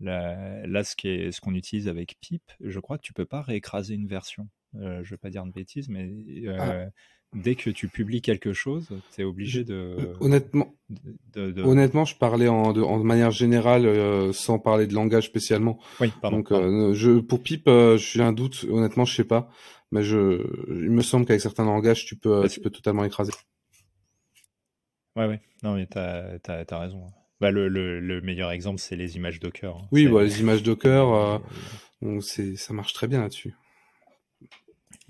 [0.00, 4.06] la- là, ce qu'on utilise avec Pip, je crois que tu peux pas réécraser une
[4.06, 4.48] version.
[4.76, 6.08] Euh, je veux pas dire de bêtises, mais
[6.46, 6.86] euh,
[7.34, 10.12] dès que tu publies quelque chose, tu es obligé de.
[10.20, 14.86] Honnêtement, de- de- de- honnêtement, je parlais en, de, en manière générale, euh, sans parler
[14.86, 15.78] de langage spécialement.
[16.00, 16.38] Oui, pardon.
[16.38, 16.66] Donc, pardon.
[16.66, 18.66] euh, je, pour Pip, euh, j'ai un doute.
[18.70, 19.50] Honnêtement, je sais pas,
[19.92, 23.32] mais je, il me semble qu'avec certains langages, tu peux, tu peux totalement écraser.
[25.16, 25.40] Ouais, ouais.
[25.62, 27.06] Non, mais t'as as, raison.
[27.40, 29.76] Bah, le, le, le meilleur exemple, c'est les images Docker.
[29.76, 29.88] hein.
[29.92, 31.40] Oui, bah, les images Docker,
[32.02, 33.54] donc ça marche très bien là-dessus.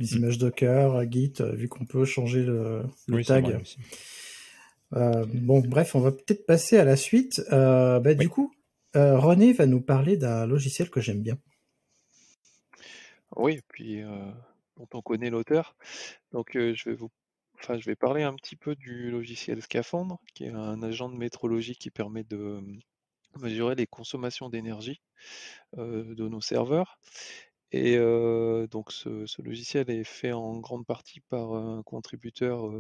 [0.01, 3.63] Les images Docker, Git, euh, vu qu'on peut changer le, le Oui, c'est tag.
[4.95, 7.41] Euh, bon, bref, on va peut-être passer à la suite.
[7.53, 8.53] Euh, bah, Du coup,
[8.97, 11.39] euh, René va nous parler d'un logiciel que j'aime bien.
[13.37, 14.31] Oui, et puis euh,
[14.77, 15.77] dont on connaît l'auteur.
[16.33, 17.11] Donc euh, je vais vous,
[17.59, 21.17] enfin je vais parler un petit peu du logiciel Scaphandre, qui est un agent de
[21.17, 22.61] métrologie qui permet de
[23.39, 25.01] mesurer les consommations d'énergie
[25.79, 26.99] euh, de nos serveurs.
[27.73, 27.97] Et
[28.71, 32.71] donc ce, logiciel est fait en grande partie par un contributeur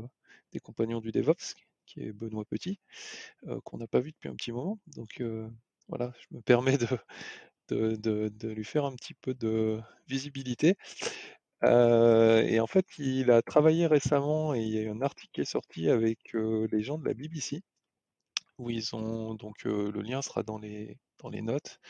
[0.52, 1.54] des compagnons du DevOps,
[1.86, 2.78] qui est Benoît Petit,
[3.64, 4.78] qu'on n'a pas vu depuis un petit moment.
[4.88, 5.22] Donc
[5.88, 6.78] voilà, je me permets
[7.70, 10.76] de, de, lui faire un petit peu de visibilité.
[11.62, 15.40] Et en fait, il a travaillé récemment et il y a eu un article qui
[15.42, 17.62] est sorti avec les gens de la BBC,
[18.60, 21.80] où ils ont donc euh, le lien sera dans les dans les notes.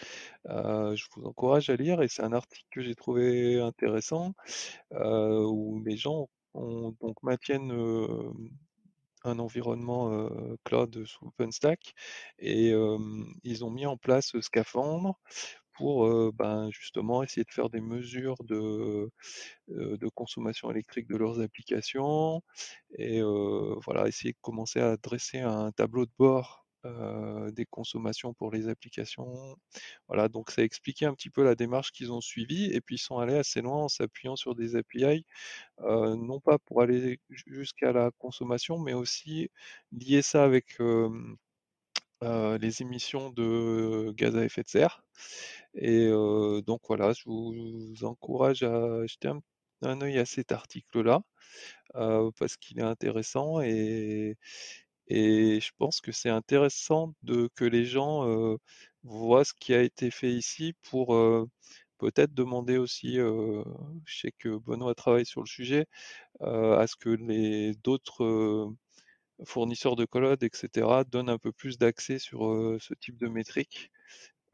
[0.48, 4.35] Euh, je vous encourage à lire et c'est un article que j'ai trouvé intéressant
[4.92, 7.72] euh, où les gens ont, donc maintiennent
[9.24, 10.28] un environnement
[10.64, 11.94] cloud sous OpenStack
[12.38, 12.72] et
[13.44, 15.18] ils ont mis en place Scaphandre
[15.74, 19.11] pour ben, justement essayer de faire des mesures de,
[19.68, 22.42] de consommation électrique de leurs applications
[22.98, 23.20] et
[23.85, 28.69] voilà essayer de commencer à dresser un tableau de bord euh, des consommations pour les
[28.69, 29.57] applications.
[30.09, 32.99] Voilà, donc ça expliquait un petit peu la démarche qu'ils ont suivie et puis ils
[32.99, 35.25] sont allés assez loin en s'appuyant sur des API,
[35.83, 39.51] euh, non pas pour aller ju- jusqu'à la consommation, mais aussi
[39.93, 40.81] lier ça avec
[42.23, 45.03] euh, les émissions de gaz à effet de serre.
[45.75, 46.09] Et
[46.66, 49.40] donc voilà, je vous, encourage à jeter un,
[49.83, 51.23] un œil à cet article-là
[51.95, 54.37] parce qu'il est intéressant et,
[55.11, 58.57] et je pense que c'est intéressant de, que les gens
[59.05, 61.09] voient ce qui a été fait ici pour
[61.99, 63.64] peut-être demander aussi, je
[64.07, 65.87] sais que Benoît travaille sur le sujet,
[66.40, 68.73] à ce que les d'autres
[69.44, 72.40] fournisseurs de cloud, etc., donnent un peu plus d'accès sur
[72.81, 73.90] ce type de métriques,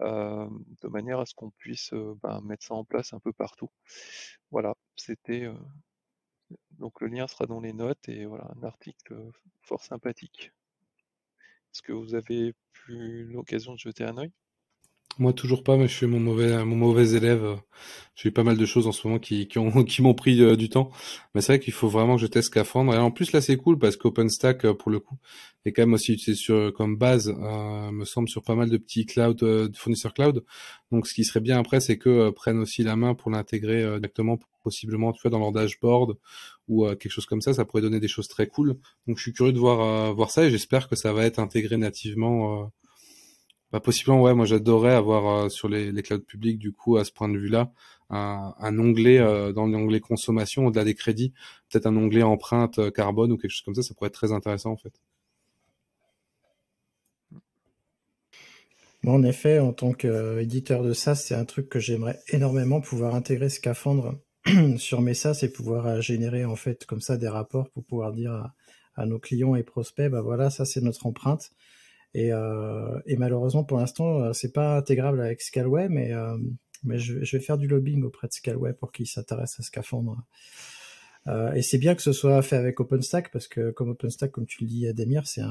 [0.02, 0.46] euh,
[0.82, 1.92] de manière à ce qu'on puisse
[2.22, 3.70] ben, mettre ça en place un peu partout.
[4.50, 5.48] Voilà, c'était
[6.72, 9.30] donc le lien sera dans les notes et voilà un article euh,
[9.62, 10.52] fort sympathique.
[11.72, 12.54] Est-ce que vous avez
[12.88, 14.32] eu l'occasion de jeter un œil?
[15.18, 17.56] Moi, toujours pas, mais je suis mon mauvais, mon mauvais élève.
[18.16, 20.42] J'ai eu pas mal de choses en ce moment qui, qui ont, qui m'ont pris
[20.42, 20.90] euh, du temps.
[21.34, 22.92] Mais c'est vrai qu'il faut vraiment que je teste Scaphandre.
[22.94, 25.16] Et en plus, là, c'est cool parce qu'OpenStack, euh, pour le coup,
[25.64, 28.76] est quand même aussi utilisé sur, comme base, euh, me semble, sur pas mal de
[28.76, 30.44] petits cloud, euh, fournisseurs cloud.
[30.92, 34.38] Donc, ce qui serait bien après, c'est que prennent aussi la main pour l'intégrer directement,
[34.64, 36.18] possiblement, tu vois, dans leur dashboard
[36.68, 37.54] ou quelque chose comme ça.
[37.54, 38.76] Ça pourrait donner des choses très cool.
[39.06, 41.76] Donc, je suis curieux de voir, voir ça et j'espère que ça va être intégré
[41.78, 42.70] nativement.
[43.72, 47.04] Bah, possiblement, ouais, moi j'adorerais avoir euh, sur les, les clouds publics, du coup, à
[47.04, 47.72] ce point de vue-là,
[48.10, 51.32] un, un onglet euh, dans l'onglet consommation, au-delà des crédits,
[51.70, 54.32] peut-être un onglet empreinte euh, carbone ou quelque chose comme ça, ça pourrait être très
[54.32, 54.92] intéressant en fait.
[59.04, 63.48] En effet, en tant qu'éditeur de SaaS, c'est un truc que j'aimerais énormément pouvoir intégrer
[63.48, 64.16] Scaphandre
[64.78, 68.32] sur mes SaaS et pouvoir générer en fait comme ça des rapports pour pouvoir dire
[68.32, 68.54] à,
[68.96, 71.50] à nos clients et prospects, bah voilà, ça c'est notre empreinte.
[72.14, 76.36] Et, euh, et malheureusement, pour l'instant, euh, c'est pas intégrable avec Scalway, mais, euh,
[76.84, 80.22] mais je, vais faire du lobbying auprès de Scalway pour qu'ils s'intéressent à Scaphandre.
[81.56, 84.62] Et c'est bien que ce soit fait avec OpenStack parce que comme OpenStack, comme tu
[84.62, 85.42] le dis, Ademir, c'est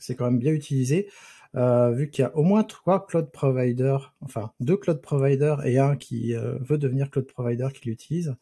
[0.00, 1.08] c'est quand même bien utilisé.
[1.54, 5.94] Vu qu'il y a au moins trois cloud providers, enfin deux cloud providers et un
[5.94, 8.34] qui veut devenir cloud provider qui l'utilise.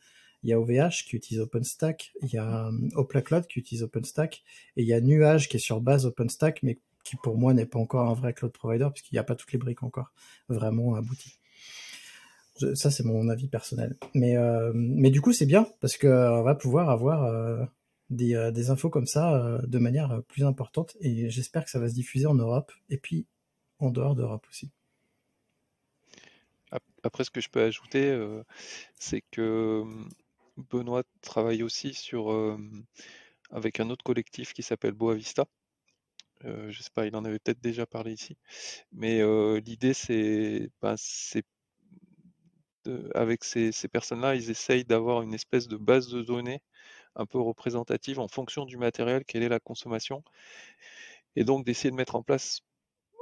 [0.45, 3.83] Il y a OVH qui utilise OpenStack, il y a euh, Opla Cloud qui utilise
[3.83, 4.45] OpenStack,
[4.77, 7.67] et il y a Nuage qui est sur base OpenStack, mais qui pour moi n'est
[7.67, 10.13] pas encore un vrai cloud provider puisqu'il n'y a pas toutes les briques encore
[10.49, 11.39] vraiment abouties.
[12.75, 13.97] Ça c'est mon avis personnel.
[14.15, 17.65] Mais euh, mais du coup c'est bien parce que euh, va pouvoir avoir euh,
[18.11, 22.27] des, infos comme ça de manière plus importante et j'espère que ça va se diffuser
[22.27, 23.27] en Europe et puis
[23.81, 24.71] en dehors d'Europe aussi.
[26.71, 28.17] Ap- Après, ce que je peux ajouter,
[28.97, 30.09] c'est que hum,
[30.57, 32.31] Benoît travaille aussi sur,
[33.51, 35.47] avec un autre collectif qui s'appelle Boavista.
[36.45, 38.37] Euh, je sais pas, il en avait peut-être déjà parlé ici.
[38.93, 39.23] Mais
[39.61, 40.97] l'idée, c'est ben,
[43.15, 46.61] avec ces, ces personnes-là, ils essayent d'avoir une espèce de base de données
[47.17, 50.23] un peu représentative en fonction du matériel, quelle est la consommation,
[51.37, 52.61] et donc d'essayer de mettre en place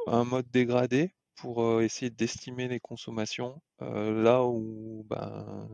[0.06, 5.68] un mode dégradé pour essayer d'estimer les consommations là où, ben,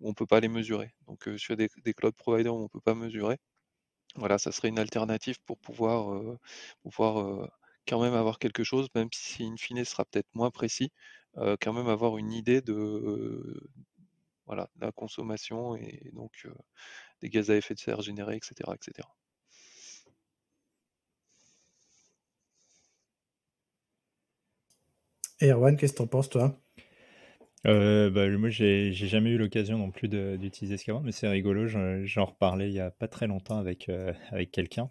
[0.00, 0.92] on ne peut pas les mesurer.
[1.06, 3.38] Donc sur des, cloud providers où on ne peut pas mesurer,
[4.16, 6.20] voilà, ça serait une alternative pour pouvoir,
[6.82, 7.48] pouvoir
[7.88, 10.90] quand même avoir quelque chose, même si in fine sera peut-être moins précis,
[11.36, 13.60] quand même avoir une idée de,
[14.46, 16.46] voilà, la consommation et donc
[17.22, 18.74] des gaz à effet de serre générés, etc.
[18.74, 19.08] etc.
[25.40, 26.58] Et Erwan, qu'est-ce que t'en penses, toi?
[27.66, 31.66] Euh, bah, moi, j'ai jamais eu l'occasion non plus d'utiliser ce mais c'est rigolo.
[31.66, 34.90] J'en reparlais il y a pas très longtemps avec, euh, avec quelqu'un.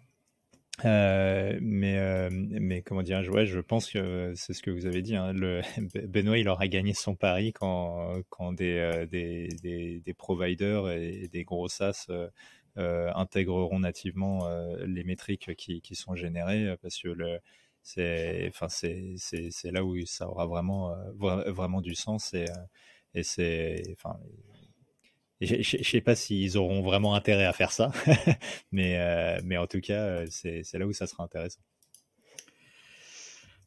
[0.86, 5.02] Euh, mais, euh, mais comment dire, ouais, je pense que c'est ce que vous avez
[5.02, 5.16] dit.
[5.16, 5.34] Hein,
[6.08, 11.68] Benoît, il aura gagné son pari quand, quand des, des, des, providers et des gros
[11.68, 12.08] SaaS
[12.76, 17.40] intégreront nativement les métriques qui, qui sont générées parce que
[17.82, 22.46] c'est enfin c'est c'est là où ça aura vraiment vraiment du sens et
[23.14, 24.18] et c'est enfin
[25.42, 27.90] je ne sais pas s'ils auront vraiment intérêt à faire ça,
[28.72, 31.60] mais, mais en tout cas, c'est là où ça sera intéressant.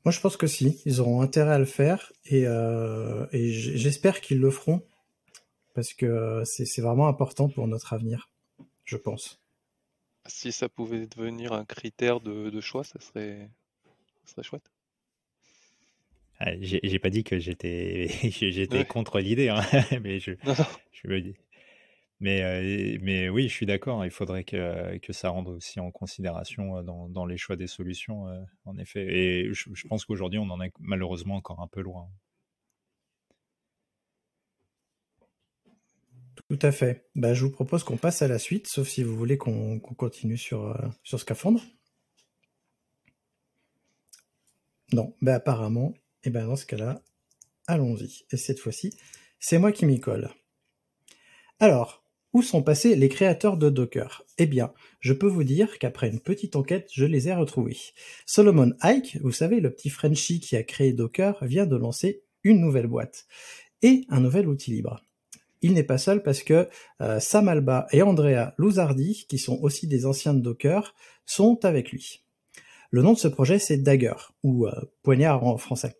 [0.05, 4.39] Moi, je pense que si, ils auront intérêt à le faire et, et j'espère qu'ils
[4.39, 4.87] le feront
[5.73, 8.29] parce que c'est vraiment important pour notre avenir,
[8.85, 9.41] je pense.
[10.27, 13.49] Si ça pouvait devenir un critère de, de choix, ça serait,
[14.25, 14.71] ce serait chouette.
[16.39, 19.61] Ah, j'ai pas dit que j'étais j'étais contre l'idée, hein,
[20.01, 20.31] mais je,
[20.91, 21.35] je me dis.
[22.19, 24.05] Mais, euh, mais oui, je suis d'accord.
[24.05, 27.67] Il faudrait que, que ça rentre aussi en considération euh, dans, dans les choix des
[27.67, 29.05] solutions, euh, en effet.
[29.05, 32.09] Et je, je pense qu'aujourd'hui, on en est malheureusement encore un peu loin.
[36.49, 37.05] Tout à fait.
[37.15, 40.37] Bah, je vous propose qu'on passe à la suite, sauf si vous voulez qu'on continue
[40.37, 41.61] sur, sur Scaphandre.
[44.93, 45.93] Non, bah apparemment,
[46.23, 47.01] et eh ben dans ce cas-là,
[47.67, 48.25] allons-y.
[48.31, 48.93] Et cette fois-ci,
[49.39, 50.29] c'est moi qui m'y colle.
[51.59, 54.23] Alors, où sont passés les créateurs de Docker?
[54.37, 57.77] Eh bien, je peux vous dire qu'après une petite enquête, je les ai retrouvés.
[58.25, 62.59] Solomon Ike, vous savez, le petit Frenchie qui a créé Docker, vient de lancer une
[62.59, 63.25] nouvelle boîte
[63.81, 65.01] et un nouvel outil libre.
[65.61, 66.67] Il n'est pas seul parce que
[67.01, 70.93] euh, Sam Alba et Andrea Luzardi, qui sont aussi des anciens de Docker,
[71.25, 72.24] sont avec lui.
[72.95, 74.71] Le nom de ce projet, c'est Dagger, ou euh,
[75.03, 75.97] poignard en français.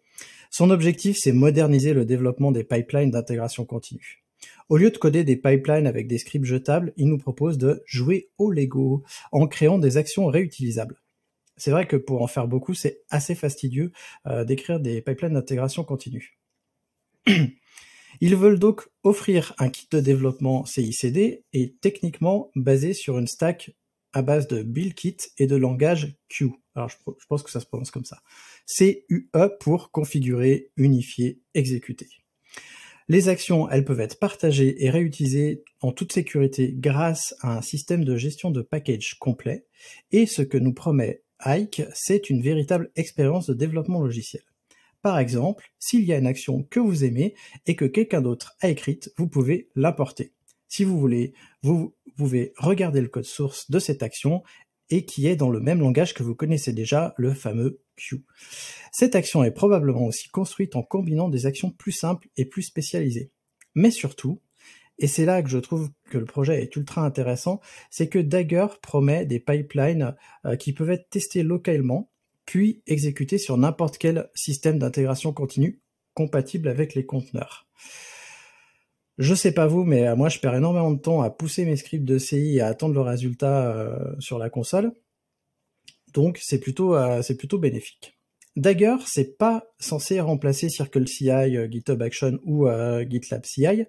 [0.49, 4.23] Son objectif, c'est moderniser le développement des pipelines d'intégration continue.
[4.69, 8.29] Au lieu de coder des pipelines avec des scripts jetables, il nous propose de jouer
[8.38, 9.03] au Lego
[9.34, 11.01] en créant des actions réutilisables.
[11.58, 13.91] C'est vrai que pour en faire beaucoup, c'est assez fastidieux
[14.25, 16.39] euh, d'écrire des pipelines d'intégration continue.
[18.21, 23.75] Ils veulent donc offrir un kit de développement CICD et techniquement basé sur une stack
[24.13, 26.53] à base de BuildKit et de langage Q.
[26.76, 28.22] Alors je, pense que ça se prononce comme ça.
[28.68, 32.10] CUE pour configurer, unifier, exécuter.
[33.08, 38.04] Les actions, elles peuvent être partagées et réutilisées en toute sécurité grâce à un système
[38.04, 39.68] de gestion de package complet.
[40.12, 44.42] Et ce que nous promet Ike, c'est une véritable expérience de développement logiciel.
[45.04, 47.36] Par exemple, s'il y a une action que vous aimez
[47.68, 50.34] et que quelqu'un d'autre a écrite, vous pouvez l'importer.
[50.68, 54.42] Si vous voulez, vous pouvez regarder le code source de cette action
[54.89, 58.26] et qui est dans le même langage que vous connaissez déjà, le fameux Q.
[58.91, 63.32] Cette action est probablement aussi construite en combinant des actions plus simples et plus spécialisées.
[63.74, 64.41] Mais surtout,
[64.98, 68.67] et c'est là que je trouve que le projet est ultra intéressant, c'est que Dagger
[68.82, 72.10] promet des pipelines euh, qui peuvent être testés localement,
[72.45, 75.82] puis exécutés sur n'importe quel système d'intégration continue
[76.13, 77.67] compatible avec les conteneurs.
[79.17, 81.78] Je sais pas vous, mais euh, moi je perds énormément de temps à pousser mes
[81.78, 84.91] scripts de CI et à attendre le résultat euh, sur la console.
[86.13, 88.17] Donc c'est plutôt, euh, c'est plutôt bénéfique.
[88.58, 92.69] Dagger, c'est pas censé remplacer CircleCI, GitHub Action ou
[93.10, 93.86] GitLab CI.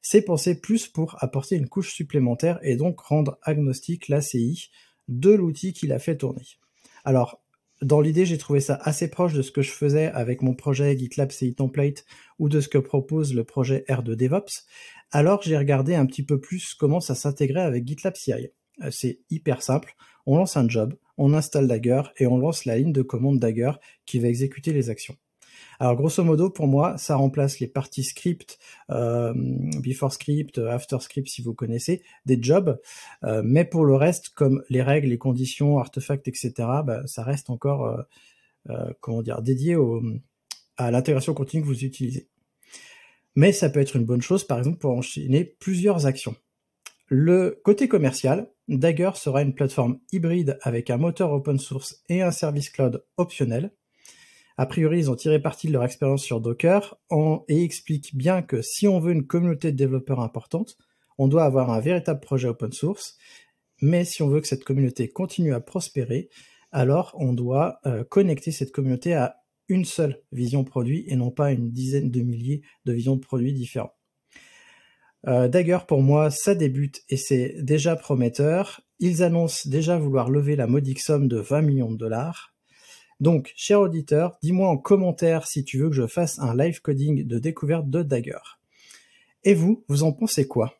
[0.00, 4.70] C'est pensé plus pour apporter une couche supplémentaire et donc rendre agnostique l'ACI
[5.08, 6.46] de l'outil qui l'a fait tourner.
[7.04, 7.42] Alors,
[7.82, 10.96] dans l'idée, j'ai trouvé ça assez proche de ce que je faisais avec mon projet
[10.96, 12.04] GitLab CI Template
[12.38, 14.64] ou de ce que propose le projet R2 DevOps.
[15.10, 18.48] Alors j'ai regardé un petit peu plus comment ça s'intégrait avec GitLab CI.
[18.82, 19.94] Euh, c'est hyper simple.
[20.24, 23.72] On lance un job, on installe Dagger et on lance la ligne de commande Dagger
[24.06, 25.16] qui va exécuter les actions.
[25.78, 28.58] Alors grosso modo, pour moi, ça remplace les parties script,
[28.90, 29.32] euh,
[29.82, 32.80] before script, after script si vous connaissez, des jobs.
[33.24, 36.52] Euh, mais pour le reste, comme les règles, les conditions, artefacts, etc.,
[36.84, 38.02] bah, ça reste encore, euh,
[38.70, 39.76] euh, comment dire, dédié
[40.76, 42.28] à l'intégration continue que vous utilisez.
[43.34, 46.36] Mais ça peut être une bonne chose, par exemple, pour enchaîner plusieurs actions.
[47.08, 52.32] Le côté commercial, Dagger sera une plateforme hybride avec un moteur open source et un
[52.32, 53.72] service cloud optionnel.
[54.58, 56.96] A priori, ils ont tiré parti de leur expérience sur Docker
[57.48, 60.76] et expliquent bien que si on veut une communauté de développeurs importante,
[61.18, 63.16] on doit avoir un véritable projet open source.
[63.82, 66.30] Mais si on veut que cette communauté continue à prospérer,
[66.72, 69.36] alors on doit euh, connecter cette communauté à
[69.68, 73.52] une seule vision produit et non pas une dizaine de milliers de visions de produits
[73.52, 73.92] différents.
[75.26, 78.80] Euh, Dagger, pour moi, ça débute et c'est déjà prometteur.
[79.00, 82.55] Ils annoncent déjà vouloir lever la modique somme de 20 millions de dollars.
[83.20, 87.26] Donc, cher auditeur, dis-moi en commentaire si tu veux que je fasse un live coding
[87.26, 88.38] de découverte de Dagger.
[89.44, 90.74] Et vous, vous en pensez quoi?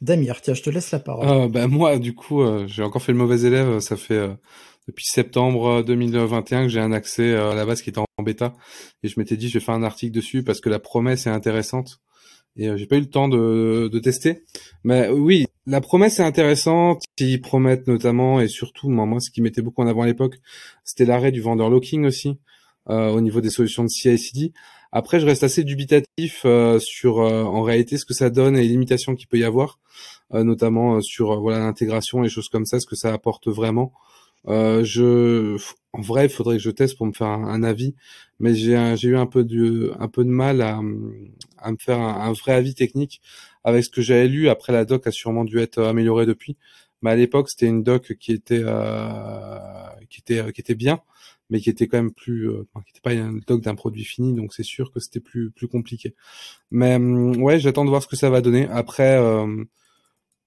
[0.00, 1.50] Damir, tiens, je te laisse la parole.
[1.56, 3.80] Euh, moi, du coup, euh, j'ai encore fait le mauvais élève.
[3.80, 4.34] Ça fait euh,
[4.88, 8.54] depuis septembre 2021 que j'ai un accès à la base qui était en bêta.
[9.02, 11.30] Et je m'étais dit, je vais faire un article dessus parce que la promesse est
[11.30, 12.00] intéressante.
[12.56, 14.44] Et j'ai pas eu le temps de tester.
[14.84, 17.02] Mais oui, la promesse est intéressante.
[17.18, 20.40] Ils promettent notamment, et surtout, moi, ce qui mettait beaucoup en avant à l'époque,
[20.84, 22.38] c'était l'arrêt du vendor locking aussi,
[22.86, 24.52] au niveau des solutions de CI/CD.
[24.96, 28.62] Après, je reste assez dubitatif euh, sur euh, en réalité ce que ça donne et
[28.62, 29.80] les limitations qu'il peut y avoir,
[30.32, 33.92] euh, notamment sur l'intégration et choses comme ça, ce que ça apporte vraiment.
[34.46, 35.56] je,
[35.92, 37.96] en vrai, il faudrait que je teste pour me faire un, avis,
[38.38, 39.90] mais j'ai eu un peu de
[40.22, 40.80] mal à,
[41.58, 43.20] à me faire un, vrai avis technique
[43.64, 44.48] avec ce que j'avais lu.
[44.48, 46.56] Après, la doc a sûrement dû être améliorée depuis,
[47.02, 48.62] mais à l'époque, c'était une doc qui était
[50.10, 51.00] qui était qui était bien
[51.50, 54.34] mais qui était quand même plus, euh, qui n'était pas un doc d'un produit fini,
[54.34, 56.14] donc c'est sûr que c'était plus plus compliqué.
[56.70, 58.68] Mais hum, ouais, j'attends de voir ce que ça va donner.
[58.70, 59.64] Après, euh,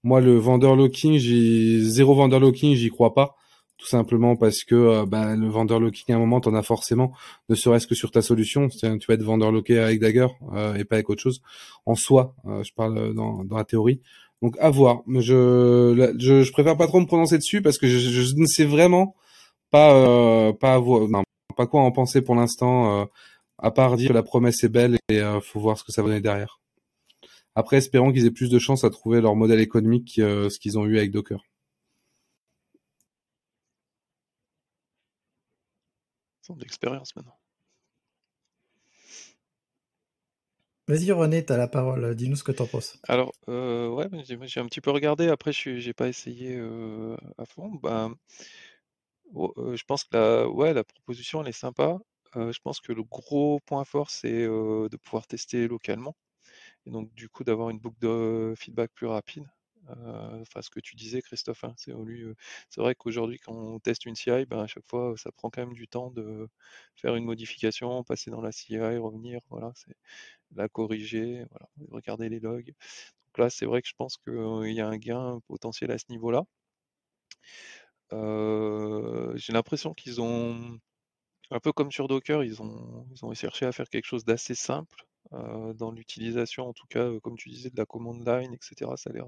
[0.02, 3.36] moi le vendeur locking, j'ai zéro vendeur locking, j'y crois pas,
[3.78, 7.12] tout simplement parce que euh, bah, le vendeur locking à un moment t'en as forcément,
[7.48, 8.68] ne serait-ce que sur ta solution.
[8.68, 10.28] Tu vas être vendeur locké avec Dagger
[10.76, 11.40] et pas avec autre chose.
[11.86, 14.00] En soi, je parle dans, dans la théorie.
[14.42, 15.02] Donc à voir.
[15.08, 19.14] Je, je, je préfère pas trop me prononcer dessus parce que je, ne sais vraiment
[19.70, 21.22] pas euh, pas non,
[21.56, 23.04] pas quoi en penser pour l'instant, euh,
[23.58, 26.02] à part dire que la promesse est belle et euh, faut voir ce que ça
[26.02, 26.60] va donner derrière.
[27.54, 30.86] Après, espérons qu'ils aient plus de chance à trouver leur modèle économique ce qu'ils ont
[30.86, 31.42] eu avec Docker.
[36.56, 37.38] D'expérience maintenant.
[40.86, 42.98] Vas-y René, tu as la parole, dis-nous ce que tu en penses.
[43.08, 46.58] Alors, ouais, j'ai un petit peu regardé, après je n'ai pas essayé
[47.36, 47.74] à fond.
[47.82, 48.14] Ben,
[49.34, 51.98] je pense que la ouais, la proposition, elle est sympa.
[52.34, 56.16] je pense que le gros point fort, c'est, de pouvoir tester localement
[56.86, 59.46] et donc du coup, d'avoir une boucle de feedback plus rapide.
[60.42, 61.92] Enfin, ce que tu disais Christophe, hein, c'est
[62.70, 65.62] c'est vrai qu'aujourd'hui quand on teste une CI, ben, à chaque fois, ça prend quand
[65.62, 66.48] même du temps de
[66.96, 69.72] faire une modification, passer dans la CI, revenir, voilà,
[70.54, 71.44] la corriger,
[71.90, 72.74] regarder les logs.
[73.26, 76.06] Donc là, c'est vrai que je pense qu'il y a un gain potentiel à ce
[76.10, 76.44] niveau-là.
[78.12, 80.78] Euh, j'ai l'impression qu'ils ont,
[81.50, 84.54] un peu comme sur Docker, ils ont, ils ont cherché à faire quelque chose d'assez
[84.54, 88.54] simple euh, dans l'utilisation, en tout cas, euh, comme tu disais, de la command line,
[88.54, 88.90] etc.
[88.96, 89.26] Ça a l'air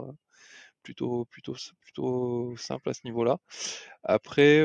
[0.83, 3.38] plutôt, plutôt, plutôt simple à ce niveau-là.
[4.04, 4.61] Après,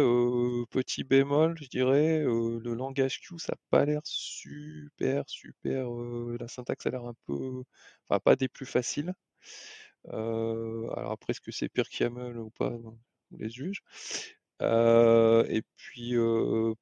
[0.71, 5.87] petit bémol, je dirais, le langage Q, ça n'a pas l'air super, super.
[6.39, 7.63] la syntaxe a l'air un peu,
[8.09, 9.13] enfin, pas des plus faciles.
[10.09, 12.73] alors après, est-ce que c'est pire qu'YAML ou pas
[13.31, 13.49] les
[14.59, 15.49] juges.
[15.49, 16.13] et puis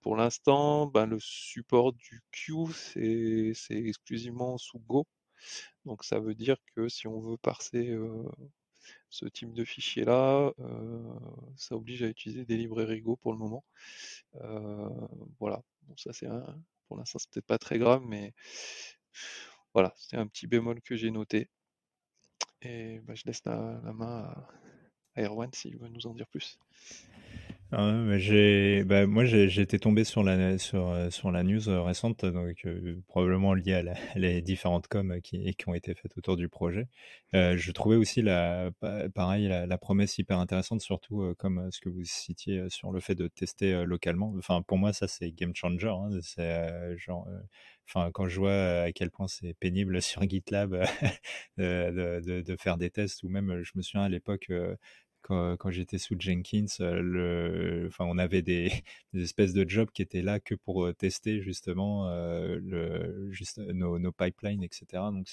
[0.02, 5.06] pour l'instant, ben, le support du Q, c'est exclusivement sous Go.
[5.86, 7.96] Donc ça veut dire que si on veut parser
[9.10, 10.54] ce type de fichier là,
[11.58, 13.64] ça oblige à utiliser des librairies Go pour le moment.
[15.40, 16.28] voilà, bon, ça c'est
[16.88, 18.34] pour l'instant c'est peut-être pas très grave, mais
[19.74, 21.50] voilà, c'est un petit bémol que j'ai noté.
[22.62, 24.48] Et ben, je laisse la, la main
[25.16, 26.60] à, Erwan s'il veut nous en dire plus.
[27.76, 32.24] Ah j'ai, bah, moi, été tombé sur la, sur, euh, sur la news euh, récente,
[32.24, 33.84] donc euh, probablement liée à,
[34.16, 36.88] les différentes coms qui, qui ont été faites autour du projet.
[37.34, 38.70] je trouvais aussi la,
[39.16, 43.28] pareil la, promesse hyper intéressante, surtout comme ce que vous citiez sur le fait de
[43.28, 44.36] tester localement.
[44.38, 45.88] Enfin, pour moi, ça c'est game changer.
[45.88, 46.10] Hein.
[46.22, 47.28] c'est genre,
[47.88, 50.72] enfin, quand je vois à quel point c'est pénible sur GitLab
[51.58, 54.52] de, de, de, faire des tests, ou même, je me souviens à l'époque
[55.24, 58.72] quand, quand j'étais sous Jenkins, le, enfin, on avait des,
[59.16, 62.10] espèces de jobs qui étaient là que pour tester justement
[62.60, 64.86] nos, pipelines, etc.
[65.12, 65.28] Donc,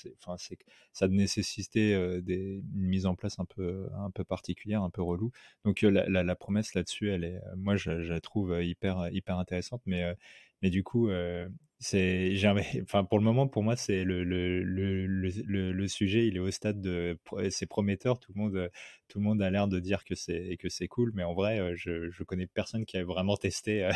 [0.93, 3.89] ça nécessitait des, une mise en place un peu,
[4.29, 5.31] particulière, un peu relou.
[5.65, 7.13] Donc, la, promesse là-dessus,
[7.57, 10.15] moi, je, je, la trouve hyper, hyper intéressante, mais
[10.63, 11.49] mais du coup, euh,
[11.81, 12.35] c'est,
[12.83, 16.51] enfin, pour le moment, pour moi, c'est le, le, le, le, sujet, il est au
[16.51, 18.21] stade de, c'est prometteur.
[18.21, 18.71] Tout le monde,
[19.09, 22.11] tout le monde a l'air de dire que c'est cool, mais en vrai, euh, je,
[22.11, 23.93] je connais personne qui a vraiment testé euh,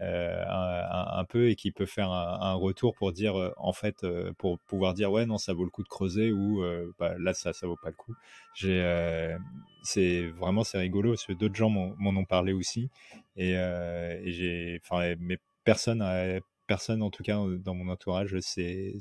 [0.00, 4.06] euh, un, peu et qui peut faire un, retour pour dire, en fait,
[4.38, 6.62] pour pouvoir dire ouais, non, ça vaut le coup de creuser ou
[6.98, 8.14] bah, là, ça, ça vaut pas le coup.
[9.82, 12.88] C'est vraiment c'est rigolo parce que d'autres gens m'en ont parlé aussi
[13.36, 13.52] et
[14.24, 18.98] j'ai, enfin, mais personne a personne, en tout cas dans mon entourage, s'est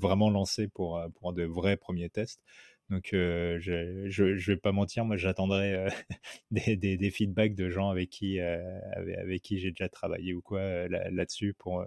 [0.00, 2.42] vraiment lancé pour, euh, pour de vrais premiers tests.
[2.90, 5.88] Donc, euh, je, je, vais pas mentir, moi, j'attendrai euh,
[6.52, 11.84] des, feedbacks de gens avec qui, j'ai déjà travaillé ou quoi là-dessus pour,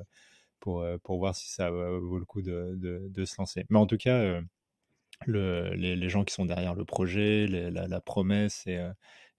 [1.08, 3.66] voir si ça vaut le coup de, se lancer.
[3.70, 4.42] Mais en tout cas,
[5.26, 8.86] le, les, gens qui sont derrière le projet, la, promesse et,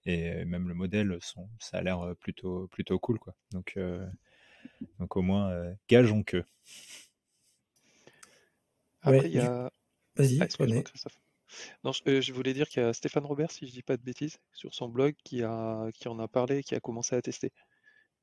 [0.05, 3.35] et même le modèle, sont, ça a l'air plutôt, plutôt cool, quoi.
[3.51, 3.77] Donc,
[4.99, 6.43] donc au moins, euh, gageons que.
[9.01, 9.71] Après, il y a.
[10.15, 10.47] Vas-y, ah,
[11.83, 14.01] non, euh, je, voulais dire qu'il y a Stéphane Robert, si je dis pas de
[14.01, 17.51] bêtises, sur son blog qui, a, qui en a parlé, qui a commencé à tester.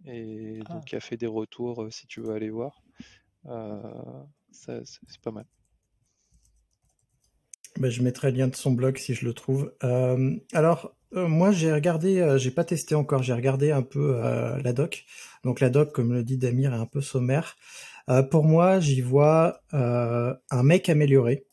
[0.06, 0.84] Et donc, ah.
[0.86, 2.82] qui a fait des retours, euh, si tu veux aller voir.
[4.50, 5.46] c'est pas mal.
[7.76, 9.72] Ben, je mettrai le lien de son blog si je le trouve.
[10.52, 15.04] alors, moi, j'ai regardé, j'ai pas testé encore, j'ai regardé un peu la doc.
[15.44, 17.56] Donc la doc, comme le dit Damir, est un peu sommaire.
[18.08, 21.44] Euh, pour moi, j'y vois euh, un mec amélioré.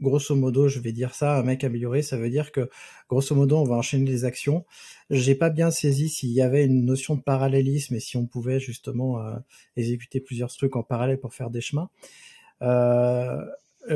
[0.00, 2.68] Grosso modo, je vais dire ça, un mec amélioré, ça veut dire que
[3.08, 4.66] grosso modo, on va enchaîner les actions.
[5.08, 8.60] J'ai pas bien saisi s'il y avait une notion de parallélisme et si on pouvait
[8.60, 9.36] justement euh,
[9.76, 11.88] exécuter plusieurs trucs en parallèle pour faire des chemins.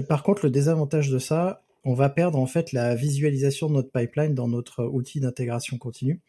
[0.08, 3.90] Par contre, le désavantage de ça, on va perdre en fait la visualisation de notre
[3.90, 6.20] pipeline dans notre outil d'intégration continue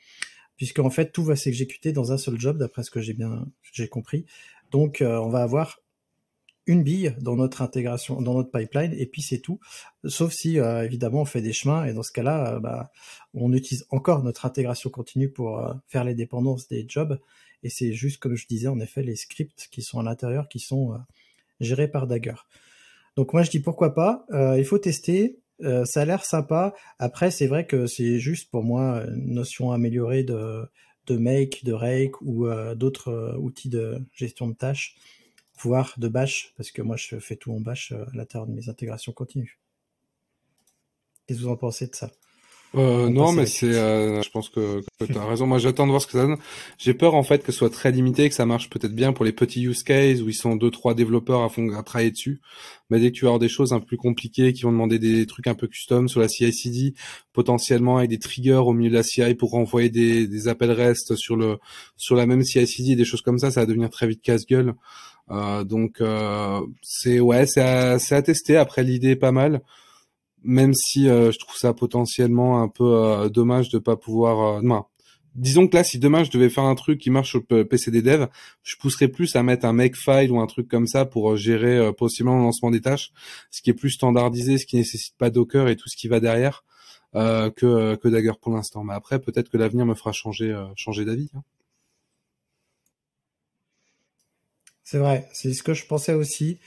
[0.59, 3.47] puisque en fait tout va s'exécuter dans un seul job, d'après ce que j'ai bien
[3.71, 4.25] j'ai compris.
[4.71, 5.79] Donc euh, on va avoir
[6.65, 9.61] une bille dans notre intégration, dans notre pipeline, et puis c'est tout.
[10.03, 12.91] Sauf si euh, évidemment on fait des chemins, et dans ce cas-là, euh, bah,
[13.33, 17.17] on utilise encore notre intégration continue pour faire les dépendances des jobs.
[17.63, 20.59] Et c'est juste comme je disais, en effet, les scripts qui sont à l'intérieur qui
[20.59, 20.99] sont
[21.61, 22.35] gérés par Dagger.
[23.19, 24.25] Donc moi je dis pourquoi pas.
[24.57, 25.39] il faut tester.
[25.61, 26.73] Euh, ça a l'air sympa.
[26.99, 30.65] Après, c'est vrai que c'est juste pour moi une notion améliorée de,
[31.07, 34.95] de Make, de Rake ou euh, d'autres euh, outils de gestion de tâches,
[35.57, 38.69] voire de Bash, parce que moi je fais tout en Bash à l'intérieur de mes
[38.69, 39.59] intégrations continues.
[41.27, 42.09] Qu'est-ce que vous en pensez de ça?
[42.75, 45.47] Euh, non, mais c'est, euh, je pense que, que tu as raison.
[45.47, 46.37] Moi, j'attends de voir ce que ça donne.
[46.77, 49.25] J'ai peur en fait que ce soit très limité, que ça marche peut-être bien pour
[49.25, 52.41] les petits use cases où ils sont deux trois développeurs à fond à travailler dessus.
[52.91, 54.99] Mais dès que tu vas avoir des choses un peu plus compliquées qui vont demander
[54.99, 56.93] des trucs un peu custom sur la CI/CD,
[57.33, 61.15] potentiellement avec des triggers au milieu de la CI pour renvoyer des, des appels REST
[61.15, 61.57] sur le
[61.97, 64.75] sur la même CI/CD, des choses comme ça, ça va devenir très vite casse-gueule.
[65.31, 68.57] Euh, donc euh, c'est ouais, c'est à, à tester.
[68.57, 69.61] Après, l'idée est pas mal
[70.43, 74.63] même si euh, je trouve ça potentiellement un peu euh, dommage de pas pouvoir.
[74.63, 74.79] Euh.
[75.35, 77.91] Disons que là, si demain je devais faire un truc qui marche sur le PC
[77.91, 78.03] des
[78.63, 82.37] je pousserais plus à mettre un makefile ou un truc comme ça pour gérer possiblement
[82.37, 83.11] le lancement des tâches,
[83.51, 86.19] ce qui est plus standardisé, ce qui nécessite pas Docker et tout ce qui va
[86.19, 86.65] derrière,
[87.13, 88.83] que, que Dagger pour l'instant.
[88.83, 91.29] Mais après, peut-être que l'avenir me fera changer, changer d'avis.
[91.35, 91.43] Hein.
[94.83, 96.57] C'est vrai, c'est ce que je pensais aussi.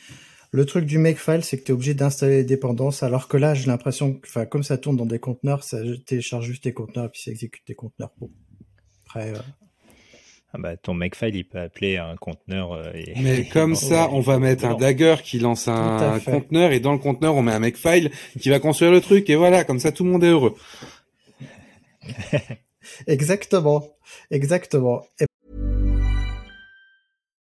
[0.54, 3.54] Le truc du makefile, c'est que tu es obligé d'installer les dépendances, alors que là,
[3.54, 7.06] j'ai l'impression que, enfin, comme ça tourne dans des conteneurs, ça télécharge juste tes conteneurs
[7.06, 8.12] et puis ça exécute tes conteneurs.
[8.20, 8.30] Bon.
[9.06, 9.30] Après.
[9.30, 9.38] Euh,
[10.54, 12.72] ah bah, ton makefile, il peut appeler un conteneur.
[12.72, 16.92] Euh, Mais comme ça, on va mettre un dagger qui lance un conteneur et dans
[16.92, 19.90] le conteneur, on met un makefile qui va construire le truc et voilà, comme ça,
[19.90, 20.54] tout le monde est heureux.
[23.06, 23.88] Exactement.
[24.30, 25.02] Exactement.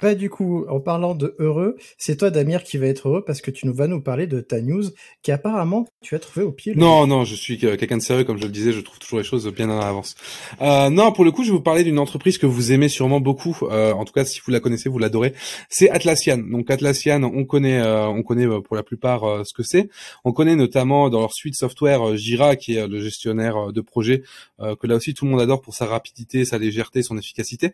[0.00, 3.40] Bah, du coup, en parlant de heureux, c'est toi, Damir, qui va être heureux parce
[3.40, 4.84] que tu nous vas nous parler de ta news
[5.22, 6.74] qui apparemment tu as trouvé au pied.
[6.76, 9.24] Non, non, je suis quelqu'un de sérieux, comme je le disais, je trouve toujours les
[9.24, 10.14] choses bien en avance.
[10.60, 13.20] Euh, non, pour le coup, je vais vous parler d'une entreprise que vous aimez sûrement
[13.20, 13.56] beaucoup.
[13.62, 15.34] Euh, en tout cas, si vous la connaissez, vous l'adorez.
[15.68, 16.38] C'est Atlassian.
[16.38, 19.88] Donc Atlassian, on connaît, euh, on connaît euh, pour la plupart euh, ce que c'est.
[20.24, 24.22] On connaît notamment dans leur suite software euh, Jira, qui est le gestionnaire de projet,
[24.60, 27.72] euh, que là aussi tout le monde adore pour sa rapidité, sa légèreté, son efficacité.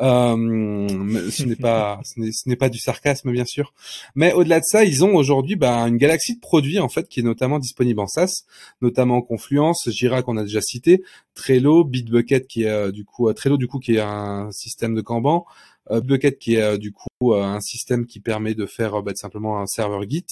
[0.00, 1.65] Euh, mais ce n'est pas,
[2.04, 3.72] ce n'est- ce n'est pas du sarcasme, bien sûr.
[4.14, 7.20] Mais au-delà de ça, ils ont aujourd'hui bah, une galaxie de produits en fait qui
[7.20, 8.44] est notamment disponible en SaaS,
[8.80, 11.02] notamment Confluence, Jira qu'on a déjà cité,
[11.34, 14.94] Trello, Bitbucket qui est euh, du coup euh, Trello du coup qui est un système
[14.94, 15.44] de Kanban,
[15.90, 19.12] euh, Bitbucket qui est euh, du coup euh, un système qui permet de faire bah,
[19.14, 20.26] simplement un serveur Git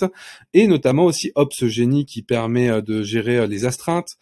[0.53, 4.17] et notamment aussi Ops Genie qui permet de gérer les astreintes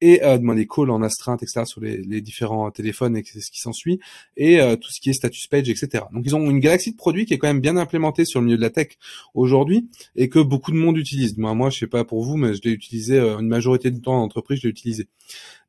[0.00, 3.60] et de- les calls en astreinte etc sur les, les différents téléphones et ce qui
[3.60, 4.00] s'ensuit
[4.36, 6.04] et tout ce qui est status page etc.
[6.12, 8.46] Donc ils ont une galaxie de produits qui est quand même bien implémentée sur le
[8.46, 8.96] milieu de la tech
[9.34, 11.36] aujourd'hui et que beaucoup de monde utilise.
[11.36, 14.20] Moi, moi, je sais pas pour vous, mais je l'ai utilisé une majorité du temps
[14.20, 15.08] en entreprise, je l'ai utilisé.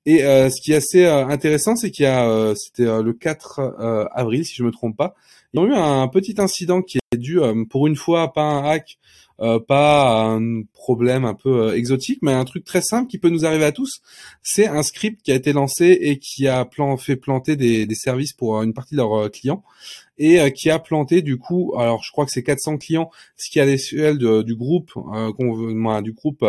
[0.10, 3.14] Et euh, ce qui est assez euh, intéressant, c'est qu'il y a, euh, c'était le
[3.14, 5.14] 4 euh, avril, si je me trompe pas,
[5.54, 7.40] ils ont eu un petit incident qui est dû,
[7.70, 8.98] pour une fois, pas un hack,
[9.40, 13.46] euh, pas un problème un peu exotique, mais un truc très simple qui peut nous
[13.46, 14.02] arriver à tous.
[14.42, 17.96] C'est un script qui a été lancé et qui a plan fait planter des, des
[17.96, 19.64] services pour une partie de leurs clients
[20.18, 23.60] et qui a planté du coup, alors je crois que c'est 400 clients, ce qui
[23.60, 24.92] à l'échelle du groupe,
[26.04, 26.44] du groupe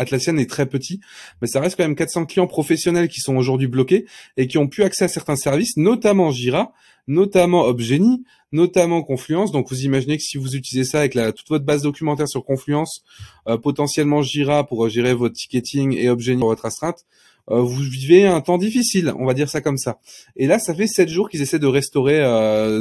[0.00, 1.00] Atlassian est très petit,
[1.40, 4.66] mais ça reste quand même 400 clients professionnels qui sont aujourd'hui bloqués et qui ont
[4.66, 6.72] pu accès à certains services, notamment Jira,
[7.06, 9.52] notamment Obgeny, notamment Confluence.
[9.52, 13.02] Donc vous imaginez que si vous utilisez ça avec toute votre base documentaire sur Confluence,
[13.46, 17.04] euh, potentiellement Jira pour euh, gérer votre ticketing et Obgeny pour votre astreinte,
[17.50, 19.98] euh, vous vivez un temps difficile, on va dire ça comme ça.
[20.36, 22.22] Et là, ça fait sept jours qu'ils essaient de restaurer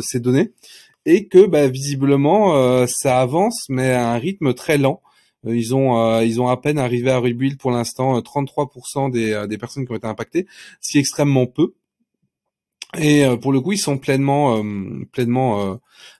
[0.04, 0.52] ces données
[1.06, 5.02] et que bah, visiblement ça avance, mais à un rythme très lent.
[5.46, 9.12] Euh, Ils ont euh, ils ont à peine arrivé à rebuild pour l'instant euh, 33%
[9.12, 10.48] des euh, des personnes qui ont été impactées,
[10.82, 11.74] ce extrêmement peu.
[13.00, 15.76] Et pour le coup, ils sont pleinement euh, pleinement euh,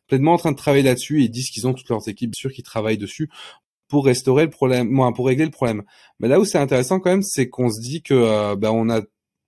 [0.08, 2.62] pleinement en train de travailler là-dessus ils disent qu'ils ont toutes leurs équipes sûres qui
[2.64, 3.30] travaillent dessus
[3.88, 5.84] pour restaurer le problème, moi pour régler le problème.
[6.20, 8.90] Mais là où c'est intéressant quand même, c'est qu'on se dit que euh, bah, on
[8.90, 9.02] a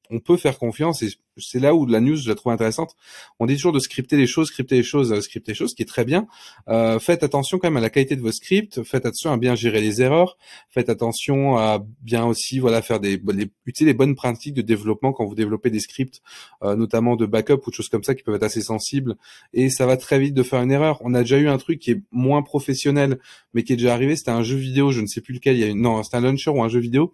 [0.09, 2.95] on peut faire confiance et c'est là où la news je la trouve intéressante.
[3.39, 5.75] On dit toujours de scripter les choses, scripter les choses, euh, scripter les choses, ce
[5.75, 6.27] qui est très bien.
[6.69, 9.55] Euh, faites attention quand même à la qualité de vos scripts, faites attention à bien
[9.55, 10.37] gérer les erreurs,
[10.69, 15.13] faites attention à bien aussi voilà faire des les, utiliser les bonnes pratiques de développement
[15.13, 16.21] quand vous développez des scripts,
[16.63, 19.15] euh, notamment de backup ou de choses comme ça qui peuvent être assez sensibles.
[19.53, 20.97] Et ça va très vite de faire une erreur.
[21.01, 23.19] On a déjà eu un truc qui est moins professionnel,
[23.53, 24.15] mais qui est déjà arrivé.
[24.15, 25.55] C'était un jeu vidéo, je ne sais plus lequel.
[25.55, 25.81] Il y a une...
[25.81, 27.13] non, c'était un launcher ou un jeu vidéo.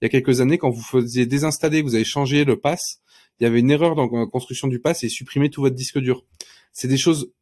[0.00, 3.00] Il y a quelques années, quand vous faisiez désinstaller, vous avez changé le pass
[3.40, 5.98] il y avait une erreur dans la construction du pass et supprimer tout votre disque
[5.98, 6.24] dur.
[6.72, 7.32] C'est des choses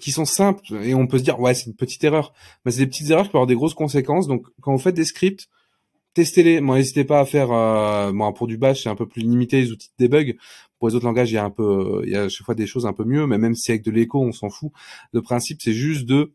[0.00, 2.32] qui sont simples et on peut se dire ouais c'est une petite erreur,
[2.64, 4.26] mais c'est des petites erreurs qui peuvent avoir des grosses conséquences.
[4.26, 5.48] Donc quand vous faites des scripts,
[6.14, 6.60] testez-les.
[6.60, 7.52] Moi n'hésitez pas à faire.
[7.52, 10.36] Euh, pour du bash c'est un peu plus limité les outils de debug.
[10.78, 12.66] Pour les autres langages il y a un peu, il y a chaque fois des
[12.66, 14.72] choses un peu mieux, mais même si avec de l'écho on s'en fout.
[15.12, 16.32] Le principe c'est juste de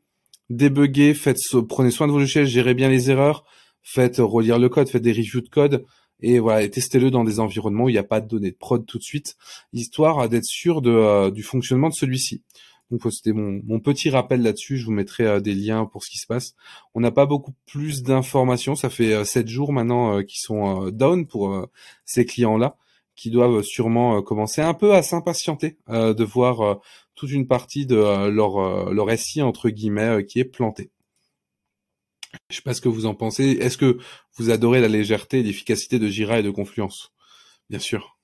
[0.50, 3.46] débugger, faites, prenez soin de vos logiciels, gérez bien les erreurs,
[3.84, 5.86] faites relire le code, faites des reviews de code
[6.22, 8.58] et voilà, et testez-le dans des environnements où il n'y a pas de données de
[8.58, 9.38] prod tout de suite,
[9.74, 12.44] histoire d'être sûr euh, du fonctionnement de celui-ci.
[12.92, 14.78] Donc c'était mon, petit rappel là-dessus.
[14.78, 16.56] Je vous mettrai euh, des liens pour ce qui se passe.
[16.96, 18.76] On n'a pas beaucoup plus d'informations.
[18.76, 21.70] Ça fait euh, sept jours maintenant euh, qui sont euh, down pour euh,
[22.06, 22.78] ces clients-là,
[23.16, 26.76] qui doivent sûrement euh, commencer un peu à s'impatienter euh, de voir euh,
[27.14, 30.90] toute une partie de euh, leur euh, leur SI entre guillemets euh, qui est planté.
[32.50, 33.58] Je sais pas ce que vous en pensez.
[33.60, 33.98] Est-ce que
[34.38, 37.14] vous adorez la légèreté et l'efficacité de Jira et de Confluence?
[37.70, 38.20] Bien sûr.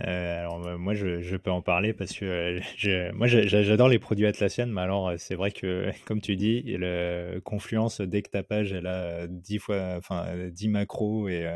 [0.00, 4.26] Euh, alors euh, moi je, peux en parler parce que euh, moi j'adore les produits
[4.26, 8.42] Atlassian, mais alors euh, c'est vrai que comme tu dis, le Confluence dès que ta
[8.42, 11.46] page elle a 10 fois, enfin euh, 10 macros et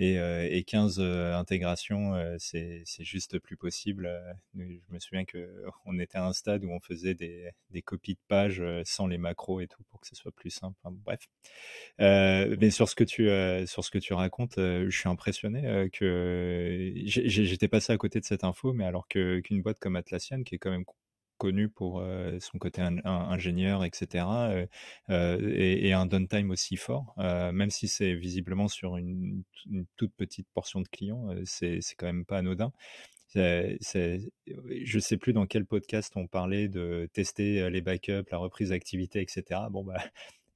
[0.00, 4.10] et, euh, et 15 euh, intégrations, euh, c'est juste plus possible.
[4.56, 7.52] Je me souviens que on était à un stade où on faisait des,
[7.84, 10.76] copies de pages sans les macros et tout pour que ce soit plus simple.
[10.82, 11.28] Enfin, bref.
[11.98, 13.28] Mais sur ce que tu
[13.66, 18.44] sur ce que tu racontes, je suis impressionné que j'étais passé à côté de cette
[18.44, 20.84] info, mais alors qu'une boîte comme Atlassian, qui est quand même
[21.40, 22.04] connu pour
[22.40, 24.26] son côté ingénieur, etc.
[25.08, 29.42] Et, un downtime aussi fort, même si c'est visiblement sur une,
[29.96, 32.72] toute petite portion de clients, c'est quand même pas anodin.
[33.34, 34.18] Je
[34.84, 39.20] je sais plus dans quel podcast on parlait de tester les backups, la reprise d'activité,
[39.20, 39.60] etc.
[39.70, 40.02] Bon, bah,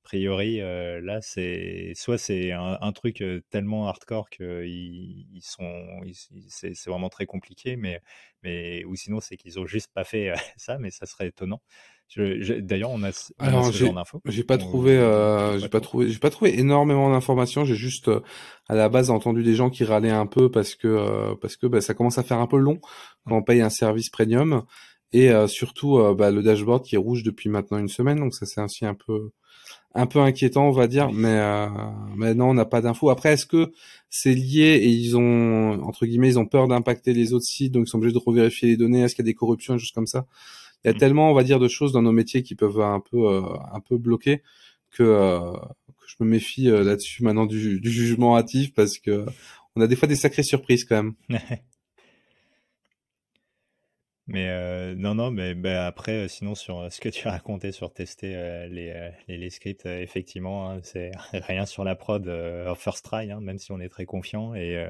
[0.05, 5.85] priori, euh, là, c'est soit c'est un, truc tellement hardcore que ils, sont,
[6.49, 8.01] c'est vraiment très compliqué, mais,
[8.43, 11.61] mais ou sinon c'est qu'ils ont juste pas fait euh, ça, mais ça serait étonnant.
[12.17, 14.21] D'ailleurs, on a, Alors, ce genre d'infos.
[14.27, 14.93] J'ai pas trouvé,
[15.59, 17.65] j'ai pas trouvé, j'ai pas trouvé énormément d'informations.
[17.65, 18.11] J'ai juste
[18.69, 21.81] à la base entendu des gens qui râlaient un peu parce que parce que bah,
[21.81, 22.79] ça commence à faire un peu long
[23.27, 24.65] quand on paye un service premium
[25.13, 28.61] et surtout bah, le dashboard qui est rouge depuis maintenant une semaine, donc ça c'est
[28.61, 29.31] ainsi un peu
[29.95, 31.69] un peu inquiétant, on va dire, mais euh,
[32.17, 33.11] mais non, on n'a pas d'infos.
[33.11, 33.73] Après, est-ce que
[34.11, 37.87] c'est lié et ils ont entre guillemets, ils ont peur d'impacter les autres sites, donc
[37.87, 39.03] ils sont obligés de revérifier les données?
[39.03, 40.27] Est-ce qu'il y a des corruptions, juste comme ça?
[40.85, 40.99] Il y a mm.
[40.99, 43.43] tellement, on va dire, de choses dans nos métiers qui peuvent un peu euh,
[43.73, 44.43] un peu bloquer
[44.91, 49.25] que, euh, que je me méfie euh, là-dessus maintenant du, du jugement hâtif parce que
[49.77, 51.15] on a des fois des sacrées surprises quand même.
[54.27, 57.73] Mais euh, non, non, mais bah, après, euh, sinon, sur euh, ce que tu raconté
[57.73, 58.35] sur tester
[58.71, 62.25] les, scripts, effectivement, hein, c'est rien sur la prod
[62.77, 64.55] first try, hein, même si on est très confiant.
[64.55, 64.83] Et,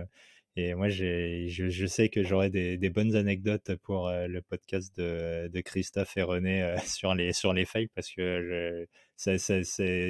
[0.57, 5.61] et moi, je, je, sais que j'aurai des, bonnes anecdotes pour le podcast de, de,
[5.61, 9.65] Christophe et René sur, les, sur les fails, parce que je, ça, ça,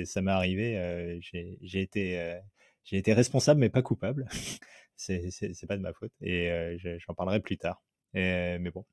[0.05, 1.19] ça m'est arrivé.
[1.23, 2.37] J'ai été,
[2.85, 4.29] j'ai été responsable, mais pas coupable.
[4.97, 6.13] c'est pas de ma faute.
[6.21, 6.51] Et
[6.99, 7.83] j'en parlerai plus tard.
[8.15, 8.85] Et, mais bon.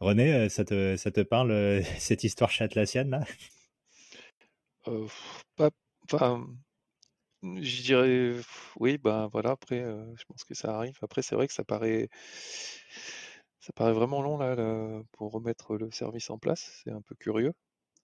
[0.00, 3.24] René, euh, ça te, ça te parle euh, cette histoire chatlassienne là?
[4.88, 5.06] Euh,
[7.42, 8.40] je dirais
[8.78, 10.98] oui, ben voilà, après, je pense que ça arrive.
[11.02, 12.08] Après, c'est vrai que ça paraît,
[13.60, 14.56] ça paraît vraiment long là,
[15.12, 16.80] pour remettre le service en place.
[16.84, 17.52] C'est un peu curieux.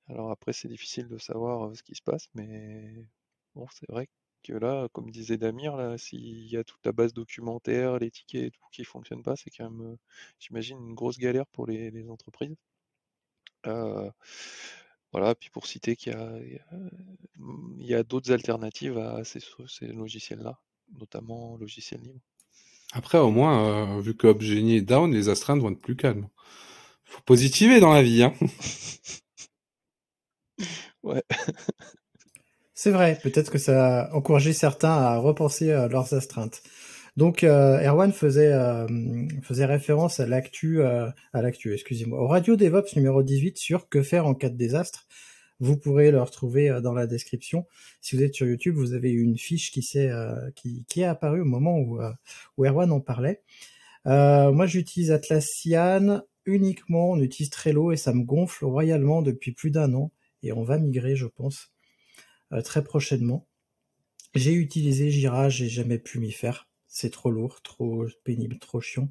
[0.09, 3.07] Alors après, c'est difficile de savoir ce qui se passe, mais
[3.55, 4.13] bon, c'est vrai que
[4.49, 8.51] là, comme disait Damir, là, s'il y a toute la base documentaire, les tickets et
[8.51, 9.97] tout qui fonctionne pas, c'est quand même,
[10.39, 12.57] j'imagine, une grosse galère pour les, entreprises.
[13.65, 16.13] voilà, puis pour citer qu'il
[17.79, 19.41] y a, d'autres alternatives à ces,
[19.83, 20.59] logiciels-là,
[20.99, 22.21] notamment logiciels libres.
[22.93, 26.29] Après, au moins, vu que Obgenie est down, les astreintes vont être plus calmes.
[27.05, 28.35] Faut positiver dans la vie, hein.
[31.03, 31.23] ouais.
[32.81, 36.63] C'est vrai, peut-être que ça a encouragé certains à repenser à leurs astreintes.
[37.17, 38.87] Donc euh, Erwan faisait euh,
[39.43, 44.01] faisait référence à l'actu euh, à l'actu, excusez-moi, au Radio DevOps numéro 18 sur que
[44.05, 45.09] faire en cas de désastre.
[45.59, 47.67] Vous pourrez le retrouver dans la description.
[48.01, 50.13] Si vous êtes sur YouTube, vous avez une fiche qui s'est
[50.55, 51.99] qui, qui est apparue au moment où
[52.59, 53.43] où Erwan en parlait.
[54.05, 59.93] moi, j'utilise Atlassian uniquement, on utilise Trello et ça me gonfle royalement depuis plus d'un
[59.95, 60.13] an
[60.45, 61.78] et on va migrer, je pense, euh,
[62.65, 63.47] très prochainement.
[64.35, 66.69] J'ai utilisé Jira, j'ai jamais pu m'y faire.
[66.87, 69.11] C'est trop lourd, trop pénible, trop chiant.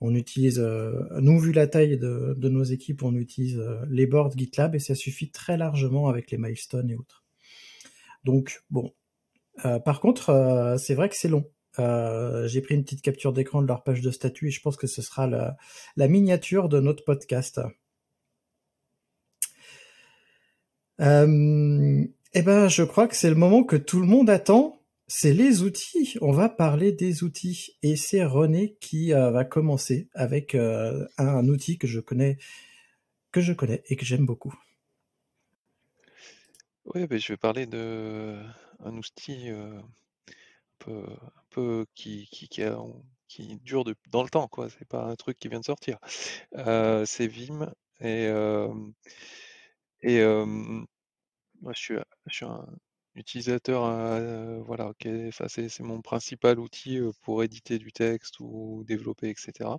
[0.00, 4.36] On utilise, euh, nous vu la taille de, nos équipes, on utilise euh, les boards
[4.36, 7.24] GitLab et ça suffit très largement avec les milestones et autres.
[8.24, 8.92] Donc bon,
[9.84, 11.50] par contre, c'est vrai que c'est long.
[11.78, 14.86] J'ai pris une petite capture d'écran de leur page de statut et je pense que
[14.86, 15.56] ce sera la,
[15.96, 17.60] la miniature de notre podcast.
[21.00, 24.80] Euh, eh ben, je crois que c'est le moment que tout le monde attend.
[25.08, 26.16] C'est les outils.
[26.20, 27.76] On va parler des outils.
[27.82, 32.38] Et c'est René qui euh, va commencer avec euh, un, outil que je connais,
[33.34, 34.54] et que j'aime beaucoup.
[36.84, 38.38] Oui, ben, je vais parler de
[38.84, 39.80] un outil euh,
[40.86, 42.28] un peu, qui,
[43.64, 44.68] dure dans le temps, quoi.
[44.70, 45.98] C'est pas un truc qui vient de sortir.
[46.54, 48.28] c'est Vim et
[51.60, 52.66] moi, je suis, un
[53.14, 53.82] utilisateur,
[54.64, 55.08] voilà, OK,
[55.48, 59.78] c'est mon principal outil pour éditer du texte ou développer, etc.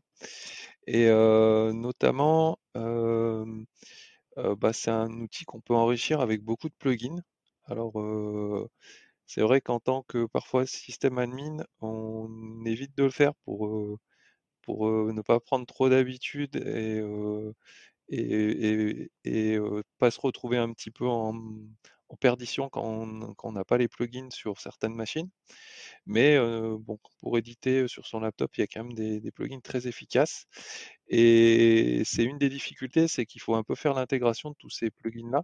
[0.88, 1.08] Et
[1.74, 2.60] notamment,
[4.36, 7.22] bah, c'est un outil qu'on peut enrichir avec beaucoup de plugins.
[7.66, 7.94] Alors,
[9.26, 12.30] c'est vrai qu'en tant que parfois système admin, on
[12.66, 13.98] évite de le faire pour,
[14.64, 17.02] pour ne pas prendre trop d'habitude et,
[18.12, 19.58] et, et,
[19.98, 21.34] pas se retrouver un petit peu en,
[22.20, 22.84] perdition quand
[23.44, 25.30] on n'a pas les plugins sur certaines machines.
[26.06, 29.88] Mais bon, pour éditer sur son laptop, il y a quand même des, plugins très
[29.88, 30.46] efficaces.
[31.08, 34.92] Et c'est une des difficultés, c'est qu'il faut un peu faire l'intégration de tous ces
[34.92, 35.44] plugins-là.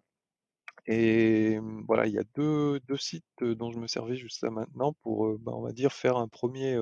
[0.87, 4.93] Et mmh, voilà, il y a deux, deux, sites dont je me servais jusqu'à maintenant
[5.01, 6.77] pour, bah, on va dire, faire un premier,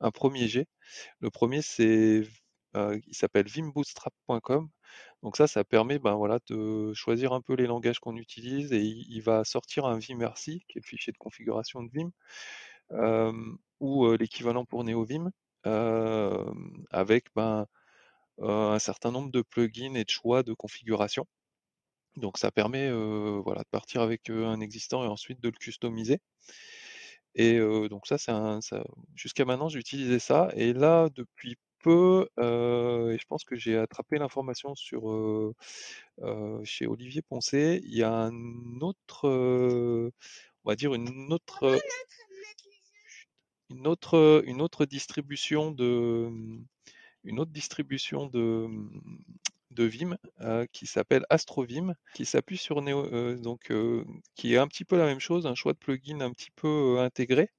[0.00, 0.68] un premier jet.
[1.20, 2.22] Le premier, c'est,
[2.74, 4.68] il s'appelle vimbootstrap.com
[5.24, 8.82] Donc ça, ça permet ben, voilà, de choisir un peu les langages qu'on utilise et
[8.82, 12.10] il, va sortir un vimrc, qui est le fichier de configuration de Vim,
[13.80, 15.30] ou l'équivalent pour NeoVim,
[16.90, 17.66] avec ben,
[18.42, 21.26] un certain nombre de plugins et de choix de configuration.
[22.16, 26.20] Donc ça permet voilà, de partir avec un existant et ensuite de le customiser.
[27.34, 27.58] Et
[27.88, 28.60] donc ça, c'est un,
[29.14, 30.50] jusqu'à maintenant, j'ai utilisé ça.
[30.54, 35.54] Et là, depuis peu, et je pense que j'ai attrapé l'information sur
[36.64, 40.10] chez Olivier Poncé, il y a un autre, on
[40.68, 41.78] va dire une autre,
[43.68, 46.30] une autre, une autre distribution de,
[47.24, 48.66] une autre distribution de,
[49.70, 50.16] de Vim
[50.72, 53.70] qui s'appelle AstroVim, qui s'appuie sur Neo, donc
[54.34, 56.98] qui est un petit peu la même chose, un choix de plugin un petit peu
[57.00, 57.50] intégré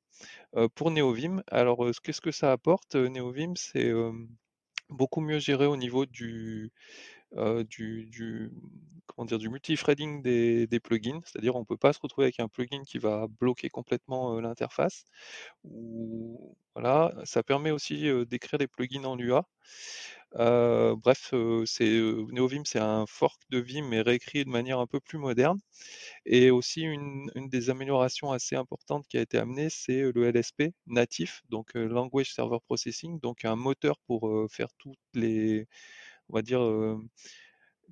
[0.75, 1.43] pour NeoVim.
[1.47, 3.91] Alors qu'est-ce que ça apporte NeoVim, c'est
[4.89, 6.71] beaucoup mieux géré au niveau du,
[7.33, 8.51] du,
[9.07, 12.39] comment dire, du multithreading des, des plugins, c'est-à-dire on ne peut pas se retrouver avec
[12.39, 15.05] un plugin qui va bloquer complètement l'interface.
[16.75, 19.47] Voilà, ça permet aussi d'écrire des plugins en Lua.
[20.35, 25.59] Bref, NeoVim, c'est un fork de Vim mais réécrit de manière un peu plus moderne.
[26.25, 31.41] Et aussi une, des améliorations assez importantes qui a été amenée, c'est le LSP natif,
[31.49, 35.67] donc Language Server Processing, donc un moteur pour faire toutes les,
[36.29, 36.61] on va dire,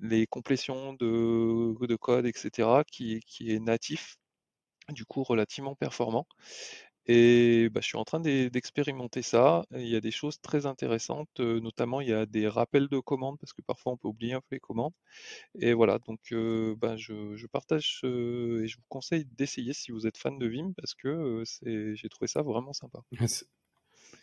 [0.00, 4.16] les complétions de, de, code, etc., qui est natif,
[4.90, 6.26] du coup relativement performant.
[7.06, 9.66] Et bah, je suis en train d'expérimenter ça.
[9.72, 13.38] Il y a des choses très intéressantes, notamment il y a des rappels de commandes,
[13.38, 14.94] parce que parfois on peut oublier un peu les commandes.
[15.60, 16.20] Et voilà, donc
[16.78, 20.94] bah, je, partage et je vous conseille d'essayer si vous êtes fan de Vim, parce
[20.94, 23.00] que j'ai trouvé ça vraiment sympa.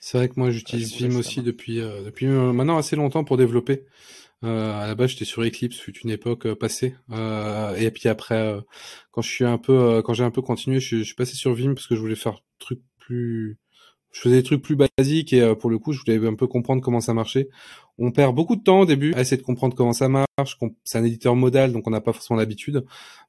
[0.02, 3.86] C'est vrai que moi j'utilise Vim aussi depuis, depuis maintenant assez longtemps pour développer.
[4.44, 6.96] Euh, à la base, j'étais sur Eclipse, fut une époque euh, passée.
[7.12, 8.62] Euh, et puis après, euh,
[9.12, 11.36] quand je suis un peu, euh, quand j'ai un peu continué, je, je, suis passé
[11.36, 13.60] sur Vim parce que je voulais faire trucs plus,
[14.12, 16.82] je faisais des trucs plus basiques et pour le coup, je voulais un peu comprendre
[16.82, 17.50] comment ça marchait.
[17.98, 20.58] On perd beaucoup de temps au début à essayer de comprendre comment ça marche.
[20.84, 22.84] C'est un éditeur modal, donc on n'a pas forcément l'habitude.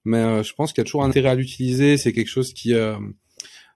[0.04, 1.96] Mais je pense qu'il y a toujours un intérêt à l'utiliser.
[1.98, 2.74] C'est quelque chose qui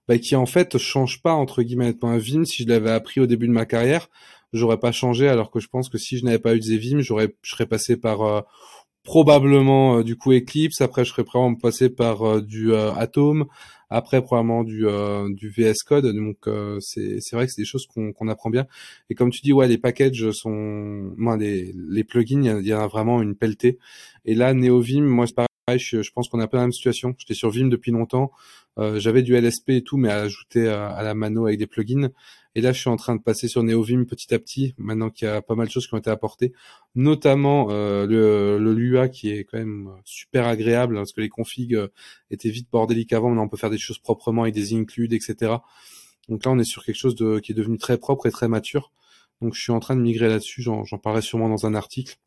[0.07, 1.95] bah, qui en fait change pas entre guillemets.
[2.01, 4.09] Vim, si je l'avais appris au début de ma carrière,
[4.53, 7.35] j'aurais pas changé alors que je pense que si je n'avais pas eu Vim, j'aurais
[7.41, 8.41] je serais passé par euh,
[9.03, 13.45] probablement euh, du coup Eclipse, après je serais probablement passé par euh, du Atom,
[13.89, 14.85] après probablement du
[15.35, 16.05] du VS Code.
[16.15, 16.47] Donc
[16.79, 18.67] c'est c'est vrai que c'est des choses qu'on qu'on apprend bien.
[19.09, 22.87] Et comme tu dis ouais, les packages sont moi les les plugins, il y, a,
[22.87, 23.79] vraiment une pelletée.
[24.25, 25.35] Et là NeoVim, moi c'est
[25.75, 27.13] je, pense qu'on a un peu la même situation.
[27.17, 28.31] J'étais sur Vim depuis longtemps.
[28.77, 32.09] Euh, j'avais du LSP et tout, mais à ajouter à, la mano avec des plugins.
[32.55, 35.27] Et là, je suis en train de passer sur NeoVim petit à petit, maintenant qu'il
[35.27, 36.53] y a pas mal de choses qui ont été apportées,
[36.95, 41.75] notamment euh, le, le Lua qui est quand même super agréable, parce que les configs
[41.75, 41.89] euh,
[42.31, 45.57] étaient vite bordéliques avant, maintenant on peut faire des choses proprement avec des includes, etc.
[46.29, 48.47] Donc là, on est sur quelque chose de, qui est devenu très propre et très
[48.47, 48.91] mature.
[49.41, 52.17] Donc je suis en train de migrer là-dessus, j'en parlerai sûrement dans un article.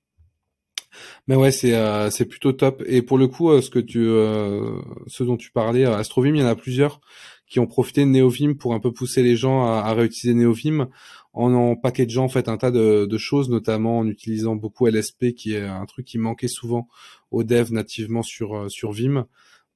[1.26, 2.82] Mais ouais, c'est euh, c'est plutôt top.
[2.86, 6.40] Et pour le coup, euh, ce que tu, euh, ce dont tu parlais, Astrovim, il
[6.40, 7.00] y en a plusieurs
[7.46, 10.88] qui ont profité de NeoVim pour un peu pousser les gens à, réutiliser NeoVim
[11.32, 15.32] en en packageant en fait un tas de, de, choses, notamment en utilisant beaucoup LSP,
[15.36, 16.88] qui est un truc qui manquait souvent
[17.30, 19.26] aux devs nativement sur sur Vim,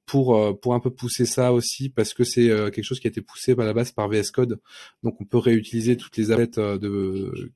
[0.05, 3.21] pour pour un peu pousser ça aussi parce que c'est quelque chose qui a été
[3.21, 4.59] poussé à la base par VS Code,
[5.03, 7.51] donc on peut réutiliser toutes les assets de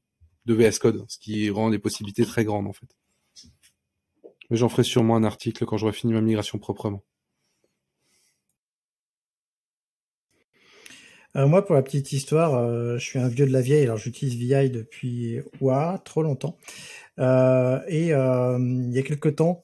[0.46, 2.90] de VS Code, ce qui rend les possibilités très grandes en fait.
[4.50, 7.04] Mais j'en ferai sûrement un article quand j'aurai fini ma migration proprement.
[11.36, 13.98] Euh, moi, pour la petite histoire, euh, je suis un vieux de la vieille, alors
[13.98, 15.40] j'utilise VI depuis
[16.06, 16.58] trop longtemps.
[17.20, 19.64] Euh, et il y a quelques temps,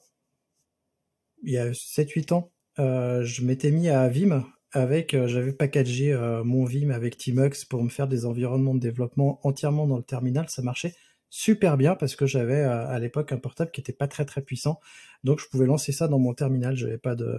[1.42, 6.14] il y a 7-8 ans, je m'étais mis à Vim avec, j'avais packagé
[6.44, 10.48] mon Vim avec Tmux pour me faire des environnements de développement entièrement dans le terminal,
[10.48, 10.94] ça marchait
[11.36, 14.40] super bien parce que j'avais euh, à l'époque un portable qui était pas très très
[14.40, 14.80] puissant,
[15.22, 16.76] donc je pouvais lancer ça dans mon terminal.
[16.76, 17.38] J'avais pas de,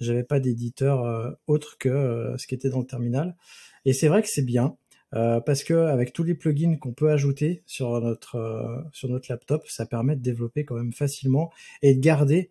[0.00, 3.36] j'avais pas d'éditeur euh, autre que euh, ce qui était dans le terminal.
[3.84, 4.76] Et c'est vrai que c'est bien
[5.10, 9.86] parce que avec tous les plugins qu'on peut ajouter sur notre sur notre laptop, ça
[9.86, 11.50] permet de développer quand même facilement
[11.80, 12.50] et de garder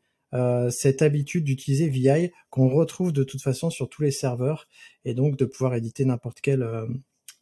[0.71, 4.67] cette habitude d'utiliser VI qu'on retrouve de toute façon sur tous les serveurs
[5.05, 6.67] et donc de pouvoir éditer n'importe quel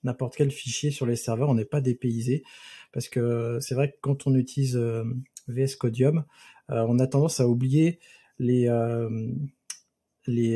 [0.05, 2.43] n'importe quel fichier sur les serveurs, on n'est pas dépaysé
[2.95, 5.03] parce que c'est vrai que quand on utilise euh,
[5.49, 6.23] VS Codium,
[6.71, 7.99] euh, on a tendance à oublier
[8.39, 9.09] les, euh,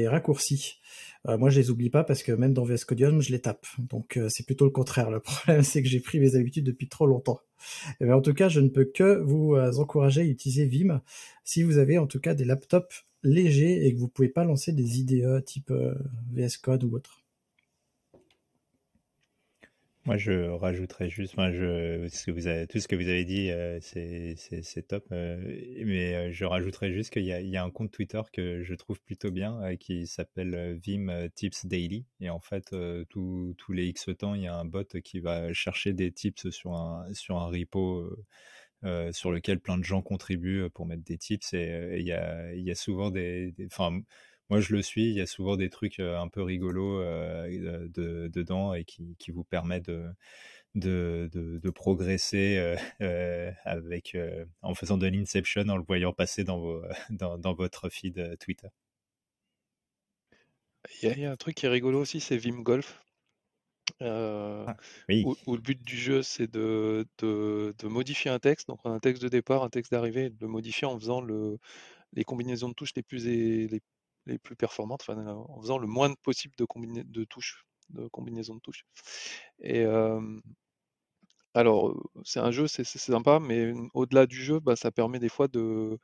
[0.09, 0.79] raccourcis.
[1.27, 3.67] Euh, moi, je les oublie pas parce que même dans VS Codium, je les tape.
[3.77, 5.11] Donc, euh, c'est plutôt le contraire.
[5.11, 7.41] Le problème, c'est que j'ai pris mes habitudes depuis trop longtemps.
[7.99, 11.01] Et bien, en tout cas, je ne peux que vous euh, encourager à utiliser Vim
[11.43, 14.71] si vous avez en tout cas des laptops légers et que vous pouvez pas lancer
[14.71, 15.73] des IDE type
[16.31, 17.18] VS Code ou autre.
[20.09, 25.05] Moi, je rajouterais juste, tout ce que vous avez dit, euh, c'est, top.
[25.11, 25.37] Euh,
[25.85, 29.29] mais euh, je rajouterais juste qu'il y a, un compte Twitter que je trouve plutôt
[29.29, 32.07] bien, qui s'appelle Vim Tips Daily.
[32.21, 32.75] Et en fait,
[33.09, 36.73] tous les X temps, il y a un bot qui va chercher des tips sur
[36.73, 38.09] un, sur un repo.
[39.11, 43.11] sur lequel plein de gens contribuent pour mettre des tips et il y a, souvent
[43.11, 44.01] des, enfin
[44.49, 48.73] moi je le suis, il y a souvent des trucs un peu rigolos de, dedans
[48.73, 50.09] et qui, qui vous permettent de,
[50.75, 52.75] de, de, progresser
[53.65, 54.17] avec,
[54.61, 58.69] en faisant de l'inception, en le voyant passer dans, vos, dans, dans votre feed Twitter.
[61.01, 63.03] Il y, a un truc qui est rigolo aussi, c'est Vim Golf.
[64.01, 64.77] Ah,
[65.09, 67.05] où, où, le but du jeu, c'est de,
[67.83, 70.97] modifier un texte, donc un texte de départ, un texte d'arrivée, de le modifier en
[70.97, 71.57] faisant le,
[72.13, 73.81] les combinaisons de touches les plus, les,
[74.25, 76.65] les plus performantes, en faisant le moins possible de,
[77.03, 78.85] de touches, de combinaisons de touches.
[79.61, 79.85] Et
[81.55, 85.47] alors, c'est un jeu, c'est sympa, mais au-delà du jeu, bah, ça permet des fois
[85.47, 85.97] de.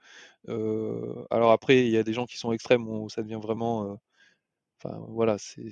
[1.30, 4.00] alors après, il y a des gens qui sont extrêmes où ça devient vraiment.
[5.10, 5.70] Voilà, c'est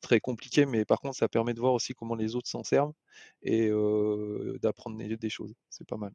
[0.00, 2.94] très compliqué, mais par contre, ça permet de voir aussi comment les autres s'en servent
[3.42, 3.70] et
[4.60, 5.54] d'apprendre des choses.
[5.70, 6.12] C'est pas mal.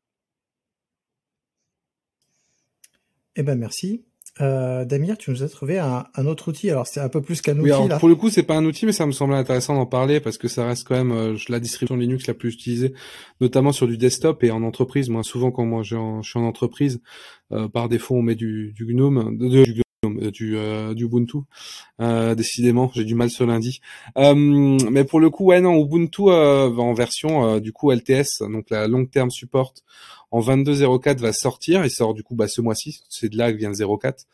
[3.36, 4.04] Eh ben merci.
[4.42, 6.70] Euh, Damir, tu nous as trouvé un, autre outil.
[6.70, 7.72] Alors c'est un peu plus qu'un outil.
[7.72, 10.20] Oui, pour le coup, c'est pas un outil, mais ça me semble intéressant d'en parler
[10.20, 12.94] parce que ça reste quand même euh, la distribution Linux la plus utilisée,
[13.42, 15.10] notamment sur du desktop et en entreprise.
[15.10, 17.02] Moi, souvent quand moi je suis en entreprise,
[17.52, 21.38] euh, par défaut, on met du, du GNOME, de, du du, euh, du Ubuntu.
[22.02, 23.82] Euh, décidément, j'ai du mal ce lundi.
[24.16, 29.06] mais pour le coup, ouais, non, Ubuntu en version du coup LTS, donc la long
[29.06, 29.74] term support
[30.30, 31.86] en 22.04 va sortir.
[31.86, 34.26] Il sort du coup bah, ce mois-ci, c'est de là que vient le 04.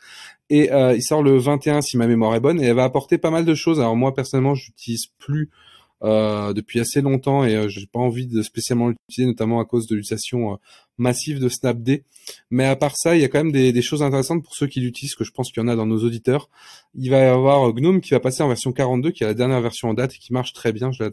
[0.49, 3.31] Et il sort le 21 si ma mémoire est bonne et elle va apporter pas
[3.31, 3.79] mal de choses.
[3.79, 5.72] Alors moi personnellement, j'utilise plus euh,
[6.03, 9.95] depuis assez longtemps et euh, j'ai pas envie de spécialement l'utiliser, notamment à cause de
[9.95, 10.55] l'utilisation euh,
[10.97, 12.03] massive de Snapd.
[12.51, 14.67] Mais à part ça, il y a quand même des, des choses intéressantes pour ceux
[14.67, 16.49] qui l'utilisent, que je pense qu'il y en a dans nos auditeurs.
[16.93, 19.61] Il va y avoir Gnome qui va passer en version 42, qui est la dernière
[19.61, 20.91] version en date et qui marche très bien.
[20.91, 21.03] Je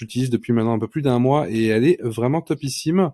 [0.00, 3.12] l'utilise depuis maintenant un peu plus d'un mois et elle est vraiment topissime.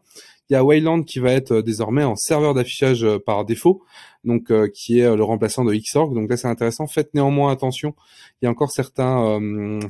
[0.51, 3.83] Il y a Wayland qui va être désormais en serveur d'affichage par défaut,
[4.25, 6.15] donc qui est le remplaçant de Xorg.
[6.15, 6.87] Donc là, c'est intéressant.
[6.87, 7.95] Faites néanmoins attention.
[8.41, 9.39] Il y a encore certains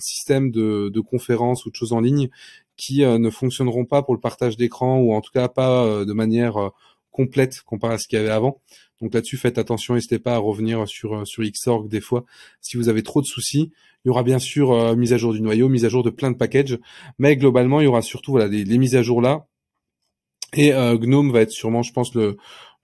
[0.01, 2.29] systèmes de, de conférences ou de choses en ligne
[2.77, 6.73] qui ne fonctionneront pas pour le partage d'écran ou en tout cas pas de manière
[7.13, 8.61] complète comparé à ce qu'il y avait avant.
[9.01, 12.25] Donc là-dessus, faites attention, n'hésitez pas à revenir sur sur Xorg des fois
[12.61, 13.71] si vous avez trop de soucis.
[14.05, 16.33] Il y aura bien sûr mise à jour du noyau, mise à jour de plein
[16.33, 16.79] de packages,
[17.19, 19.47] mais globalement, il y aura surtout voilà les mises à jour là
[20.55, 22.15] et euh, Gnome va être sûrement, je pense,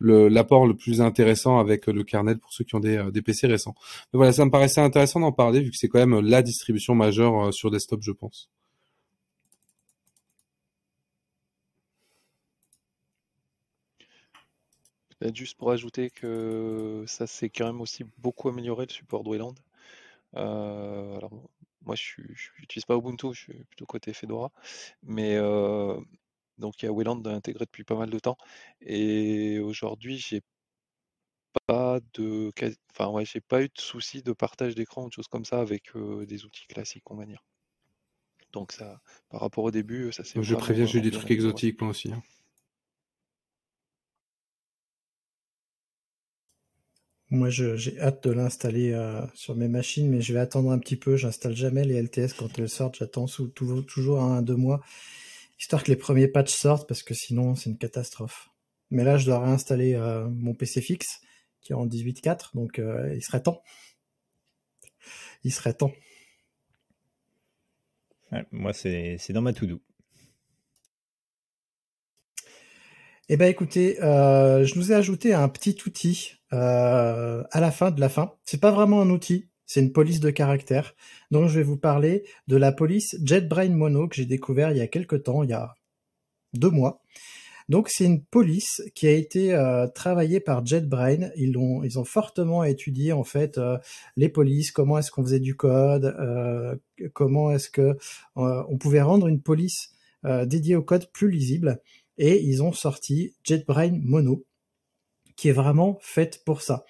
[0.00, 3.74] l'apport le, plus intéressant avec le kernel pour ceux qui ont des, euh, PC récents.
[4.12, 6.94] Mais voilà, ça me paraissait intéressant d'en parler vu que c'est quand même la distribution
[6.94, 8.50] majeure euh, sur desktop, je pense.
[15.32, 19.54] Juste pour ajouter que ça s'est quand même aussi beaucoup amélioré le support de Wayland.
[20.34, 21.30] alors
[21.86, 22.20] moi je
[22.60, 24.50] n'utilise pas Ubuntu, je suis plutôt côté Fedora,
[25.02, 25.38] mais
[26.58, 28.36] donc il y a Wayland intégré depuis pas mal de temps.
[28.80, 30.42] Et aujourd'hui, j'ai
[31.66, 32.52] pas de
[32.90, 35.60] enfin ouais, j'ai pas eu de soucis de partage d'écran ou de choses comme ça
[35.60, 35.92] avec
[36.26, 37.44] des outils classiques, on va dire.
[38.52, 39.00] Donc ça,
[39.30, 40.40] par rapport au début, ça c'est.
[40.42, 42.12] Je préviens, j'ai eu des trucs exotiques moi aussi.
[42.12, 42.22] Hein.
[47.30, 48.96] Moi, j'ai hâte de l'installer
[49.34, 51.16] sur mes machines, mais je vais attendre un petit peu.
[51.16, 52.96] J'installe jamais les LTS quand elles sortent.
[52.96, 54.80] J'attends toujours un, deux mois
[55.64, 58.50] histoire que les premiers patchs sortent, parce que sinon c'est une catastrophe.
[58.90, 61.22] Mais là, je dois réinstaller euh, mon PC fixe,
[61.62, 63.62] qui est en 18.4, donc euh, il serait temps.
[65.42, 65.92] Il serait temps.
[68.52, 69.80] moi, c'est dans ma to-do.
[73.30, 78.00] Eh ben écoutez, euh, je nous ai ajouté un petit outil à la fin de
[78.00, 78.34] la fin.
[78.44, 80.94] C'est pas vraiment un outil, c'est une police de caractère.
[81.32, 84.80] Donc je vais vous parler de la police JetBrain Mono que j'ai découvert il y
[84.80, 85.74] a quelques temps, il y a
[86.52, 87.02] deux mois.
[87.68, 91.30] Donc c'est une police qui a été euh, travaillée par JetBrain.
[91.34, 93.76] Ils ont, ils ont fortement étudié en fait euh,
[94.16, 96.76] les polices, comment est-ce qu'on faisait du code, euh,
[97.12, 97.98] comment est-ce que
[98.36, 99.90] on pouvait rendre une police
[100.44, 101.80] dédiée au code plus lisible.
[102.16, 104.44] Et ils ont sorti JetBrain Mono,
[105.34, 106.84] qui est vraiment faite pour ça.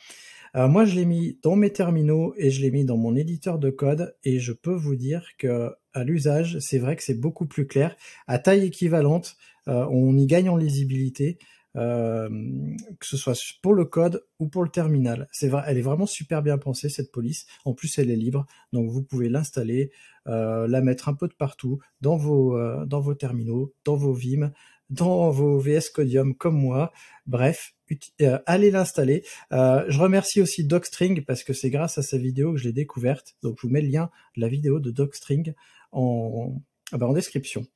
[0.56, 3.58] Euh, moi, je l'ai mis dans mes terminaux et je l'ai mis dans mon éditeur
[3.58, 7.46] de code et je peux vous dire que à l'usage, c'est vrai que c'est beaucoup
[7.46, 7.96] plus clair.
[8.26, 9.36] À taille équivalente,
[9.68, 11.38] euh, on y gagne en lisibilité.
[11.76, 12.28] Euh,
[13.00, 15.26] que ce soit pour le code ou pour le terminal.
[15.32, 17.46] C'est vrai, elle est vraiment super bien pensée cette police.
[17.64, 19.90] En plus, elle est libre, donc vous pouvez l'installer,
[20.24, 24.52] la mettre un peu de partout dans vos terminaux, dans vos Vim,
[24.90, 26.92] dans vos VS Codium comme moi.
[27.26, 27.74] Bref,
[28.22, 29.24] euh, allez l'installer.
[29.52, 32.72] Euh, je remercie aussi Docstring parce que c'est grâce à sa vidéo que je l'ai
[32.72, 33.36] découverte.
[33.42, 35.54] Donc je vous mets le lien de la vidéo de Docstring
[35.92, 36.60] en,
[36.92, 37.66] ah bah, description.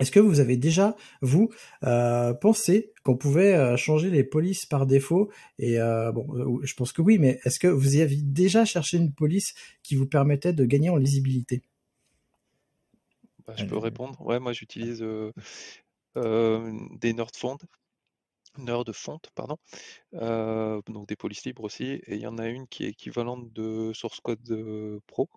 [0.00, 1.50] Est-ce que vous avez déjà, vous,
[1.82, 5.28] euh, pensé qu'on pouvait changer les polices par défaut?
[5.58, 5.76] Et
[6.14, 9.54] bon, je pense que oui, mais est-ce que vous y avez déjà cherché une police
[9.82, 11.62] qui vous permettait de gagner en lisibilité?
[13.48, 14.20] Bah, Je peux répondre.
[14.20, 15.04] Ouais, moi j'utilise
[16.14, 17.58] des Nerdfont,
[18.58, 19.56] Nerd Font, pardon,
[20.12, 23.92] donc des polices libres aussi, et il y en a une qui est équivalente de
[23.94, 25.28] Source Code Pro,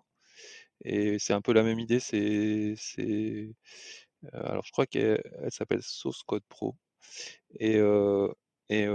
[0.84, 2.74] et c'est un peu la même idée, c'est
[4.32, 6.76] alors je crois qu'elle s'appelle Source Code Pro.
[7.60, 7.78] Et
[8.68, 8.86] et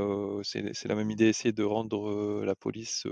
[0.43, 3.05] c'est la même idée, essayer de rendre, la police,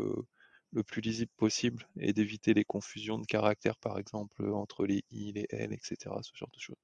[0.75, 5.31] le plus lisible possible et d'éviter les confusions de caractères, par exemple, entre les i,
[5.33, 6.77] les l et cetera, ce genre de choses.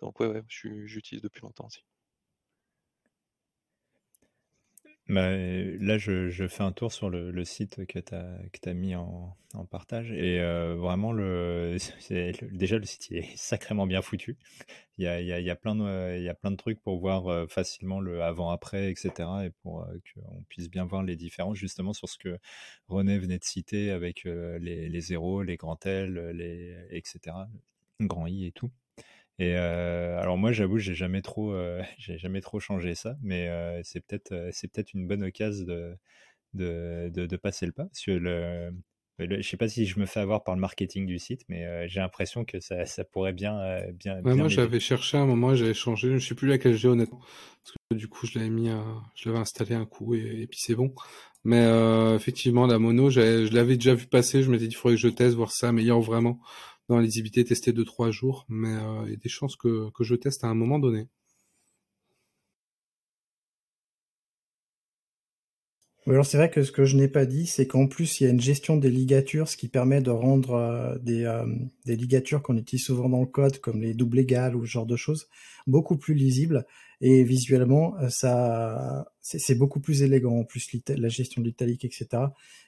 [0.00, 1.84] Donc ouais, ouais, j'utilise depuis longtemps aussi.
[5.08, 8.14] Bah, là, je, fais un tour sur le, site que tu
[8.68, 9.36] as, mis en,
[9.70, 10.40] partage et
[10.76, 11.14] vraiment,
[12.10, 14.36] déjà, le site est sacrément bien foutu.
[14.98, 19.28] Il y a, plein de, trucs pour voir facilement le avant-après, etc.
[19.44, 22.38] et pour qu'on puisse bien voir les différences justement sur ce que
[22.88, 27.36] René venait de citer avec les, les zéros, les grands L, les, etc.,
[28.00, 28.72] grand I et tout.
[29.38, 33.48] Et euh, alors moi, j'avoue, j'ai jamais trop, euh, j'ai jamais trop changé ça, mais
[33.48, 35.96] euh, c'est peut-être, c'est peut-être une bonne occasion de,
[36.54, 38.72] de, de, de passer le pas, parce que le,
[39.18, 41.88] le- je sais pas si je me fais avoir par le marketing du site, mais
[41.88, 43.60] j'ai l'impression que ça, ça pourrait bien,
[43.94, 46.74] bien, Ouais, bien moi, j'avais cherché à un moment, j'avais changé, je sais plus laquelle
[46.76, 48.82] j'ai honnêtement, parce que du coup, je l'avais mis, à...
[49.14, 50.92] je l'avais installé un coup et, et puis c'est bon.
[51.44, 51.64] Mais
[52.16, 53.20] effectivement, la mono, je
[53.54, 56.00] l'avais déjà vu passer, je m'étais dit, il faudrait que je teste, voir ça améliore
[56.02, 56.40] vraiment
[56.88, 59.90] dans la lisibilité, tester deux trois jours, mais euh, il y a des chances que,
[59.90, 61.08] que je teste à un moment donné.
[66.08, 68.26] Alors c'est vrai que ce que je n'ai pas dit, c'est qu'en plus il y
[68.28, 71.44] a une gestion des ligatures, ce qui permet de rendre euh, des, euh,
[71.84, 74.86] des ligatures qu'on utilise souvent dans le code, comme les doubles égales ou ce genre
[74.86, 75.26] de choses,
[75.66, 76.64] beaucoup plus lisibles
[77.00, 80.38] et visuellement euh, ça c'est beaucoup plus élégant.
[80.38, 82.08] En plus la gestion de l'italique, etc.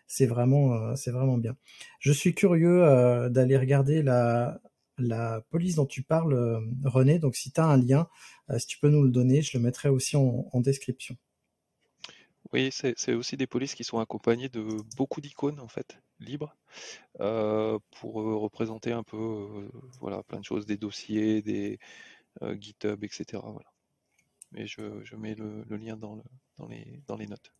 [0.06, 1.56] C'est vraiment euh, c'est vraiment bien.
[2.00, 4.60] Je suis curieux euh, d'aller regarder la
[4.98, 7.18] la police dont tu parles, René.
[7.20, 8.08] Donc si tu as un lien,
[8.58, 11.16] si tu peux nous le donner, je le mettrai aussi en, description.
[12.52, 14.66] Oui, c'est aussi des polices qui sont accompagnées de
[14.96, 16.56] beaucoup d'icônes en fait, libres,
[17.20, 19.70] pour représenter un peu,
[20.00, 21.78] voilà, plein de choses, des dossiers, des
[22.58, 23.40] GitHub, etc.
[23.44, 23.70] Voilà.
[24.52, 26.22] Mais je, mets le, le lien dans le,
[26.56, 27.52] dans les, dans les notes.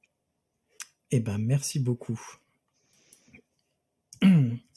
[1.11, 2.21] Eh ben, merci beaucoup.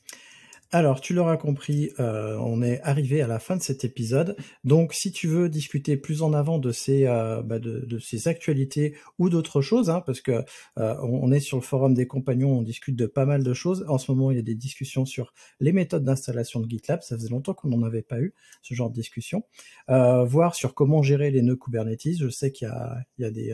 [0.74, 4.38] Alors, tu l'auras compris, euh, on est arrivé à la fin de cet épisode.
[4.63, 8.95] Donc, si tu veux discuter plus en avant de ces, euh, bah, de, ces actualités
[9.19, 10.45] ou d'autres choses, hein, parce que
[10.80, 13.86] euh, on, est sur le forum des compagnons, on discute de pas mal de choses.
[13.89, 17.01] En ce moment, il y a des discussions sur les méthodes d'installation de GitLab.
[17.01, 19.43] Ça faisait longtemps qu'on n'en avait pas eu ce genre de discussion.
[19.89, 22.17] Voir sur comment gérer les nœuds Kubernetes.
[22.17, 23.47] Je sais qu'il y a, y a des,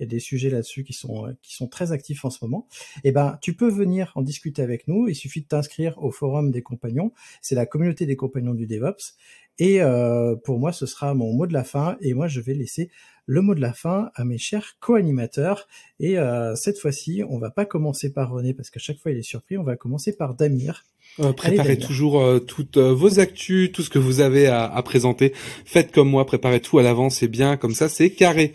[0.00, 2.66] y a des sujets là-dessus qui sont, qui sont très actifs en ce moment.
[3.04, 5.06] Eh ben, tu peux venir en discuter avec nous.
[5.06, 7.12] Il suffit de t'inscrire au forum des compagnons.
[7.40, 9.14] C'est la communauté des compagnons du DevOps.
[9.60, 11.96] Et euh, pour moi, ce sera mon mot de la fin.
[12.00, 12.90] Et moi, je vais laisser
[13.26, 15.68] le mot de la fin à mes chers co-animateurs.
[16.00, 19.18] Et euh, cette fois-ci, on va pas commencer par René parce qu'à chaque fois, il
[19.18, 19.56] est surpris.
[19.56, 20.84] On va commencer par Damir.
[21.20, 24.82] Euh, préparez toujours euh, toutes euh, vos actus, tout ce que vous avez à, à
[24.82, 25.32] présenter.
[25.64, 28.54] Faites comme moi, préparez tout à l'avance, c'est bien, comme ça c'est carré.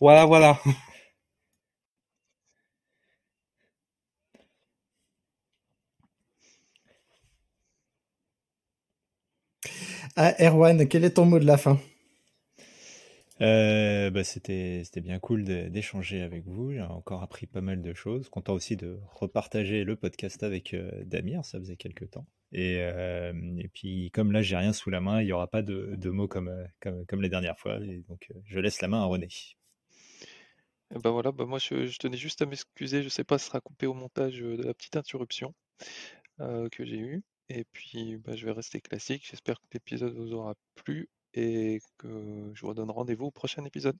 [0.00, 0.60] Voilà, voilà.
[10.20, 11.78] Ah, Erwan, quel est ton mot de la fin?
[13.40, 16.72] Euh, bah, c'était c'était bien cool d'échanger avec vous.
[16.72, 18.28] J'ai encore appris pas mal de choses.
[18.28, 22.26] Content aussi de repartager le podcast avec euh, Damir, ça faisait quelques temps.
[22.50, 25.62] Et, euh, et puis comme là j'ai rien sous la main, il y aura pas
[25.62, 27.78] de, de mots comme, comme comme les dernières fois.
[27.84, 29.28] Et donc euh, je laisse la main à René.
[30.92, 33.44] Et ben voilà, bah moi je, je tenais juste à m'excuser, je sais pas si
[33.44, 35.54] ce sera coupé au montage de la petite interruption
[36.40, 37.22] euh, que j'ai eue.
[37.50, 39.26] Et puis bah, je vais rester classique.
[39.28, 43.96] J'espère que l'épisode vous aura plu et que je vous redonne rendez-vous au prochain épisode.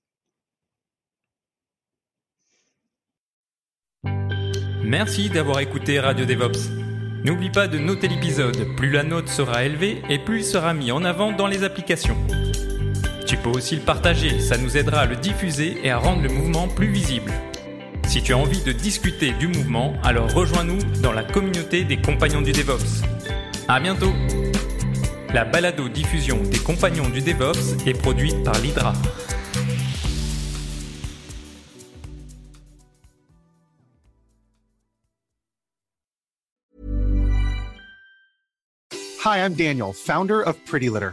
[4.85, 6.71] Merci d'avoir écouté Radio DevOps.
[7.25, 10.93] N'oublie pas de noter l'épisode, plus la note sera élevée et plus il sera mis
[10.93, 12.17] en avant dans les applications.
[13.27, 16.31] Tu peux aussi le partager, ça nous aidera à le diffuser et à rendre le
[16.31, 17.33] mouvement plus visible.
[18.07, 22.41] Si tu as envie de discuter du mouvement, alors rejoins-nous dans la communauté des compagnons
[22.41, 23.03] du DevOps.
[23.71, 24.15] À bientôt!
[25.35, 28.95] La balado-diffusion des compagnons du DevOps est produite par l'Hydra.
[39.23, 41.13] Hi, I'm Daniel, founder of Pretty Litter.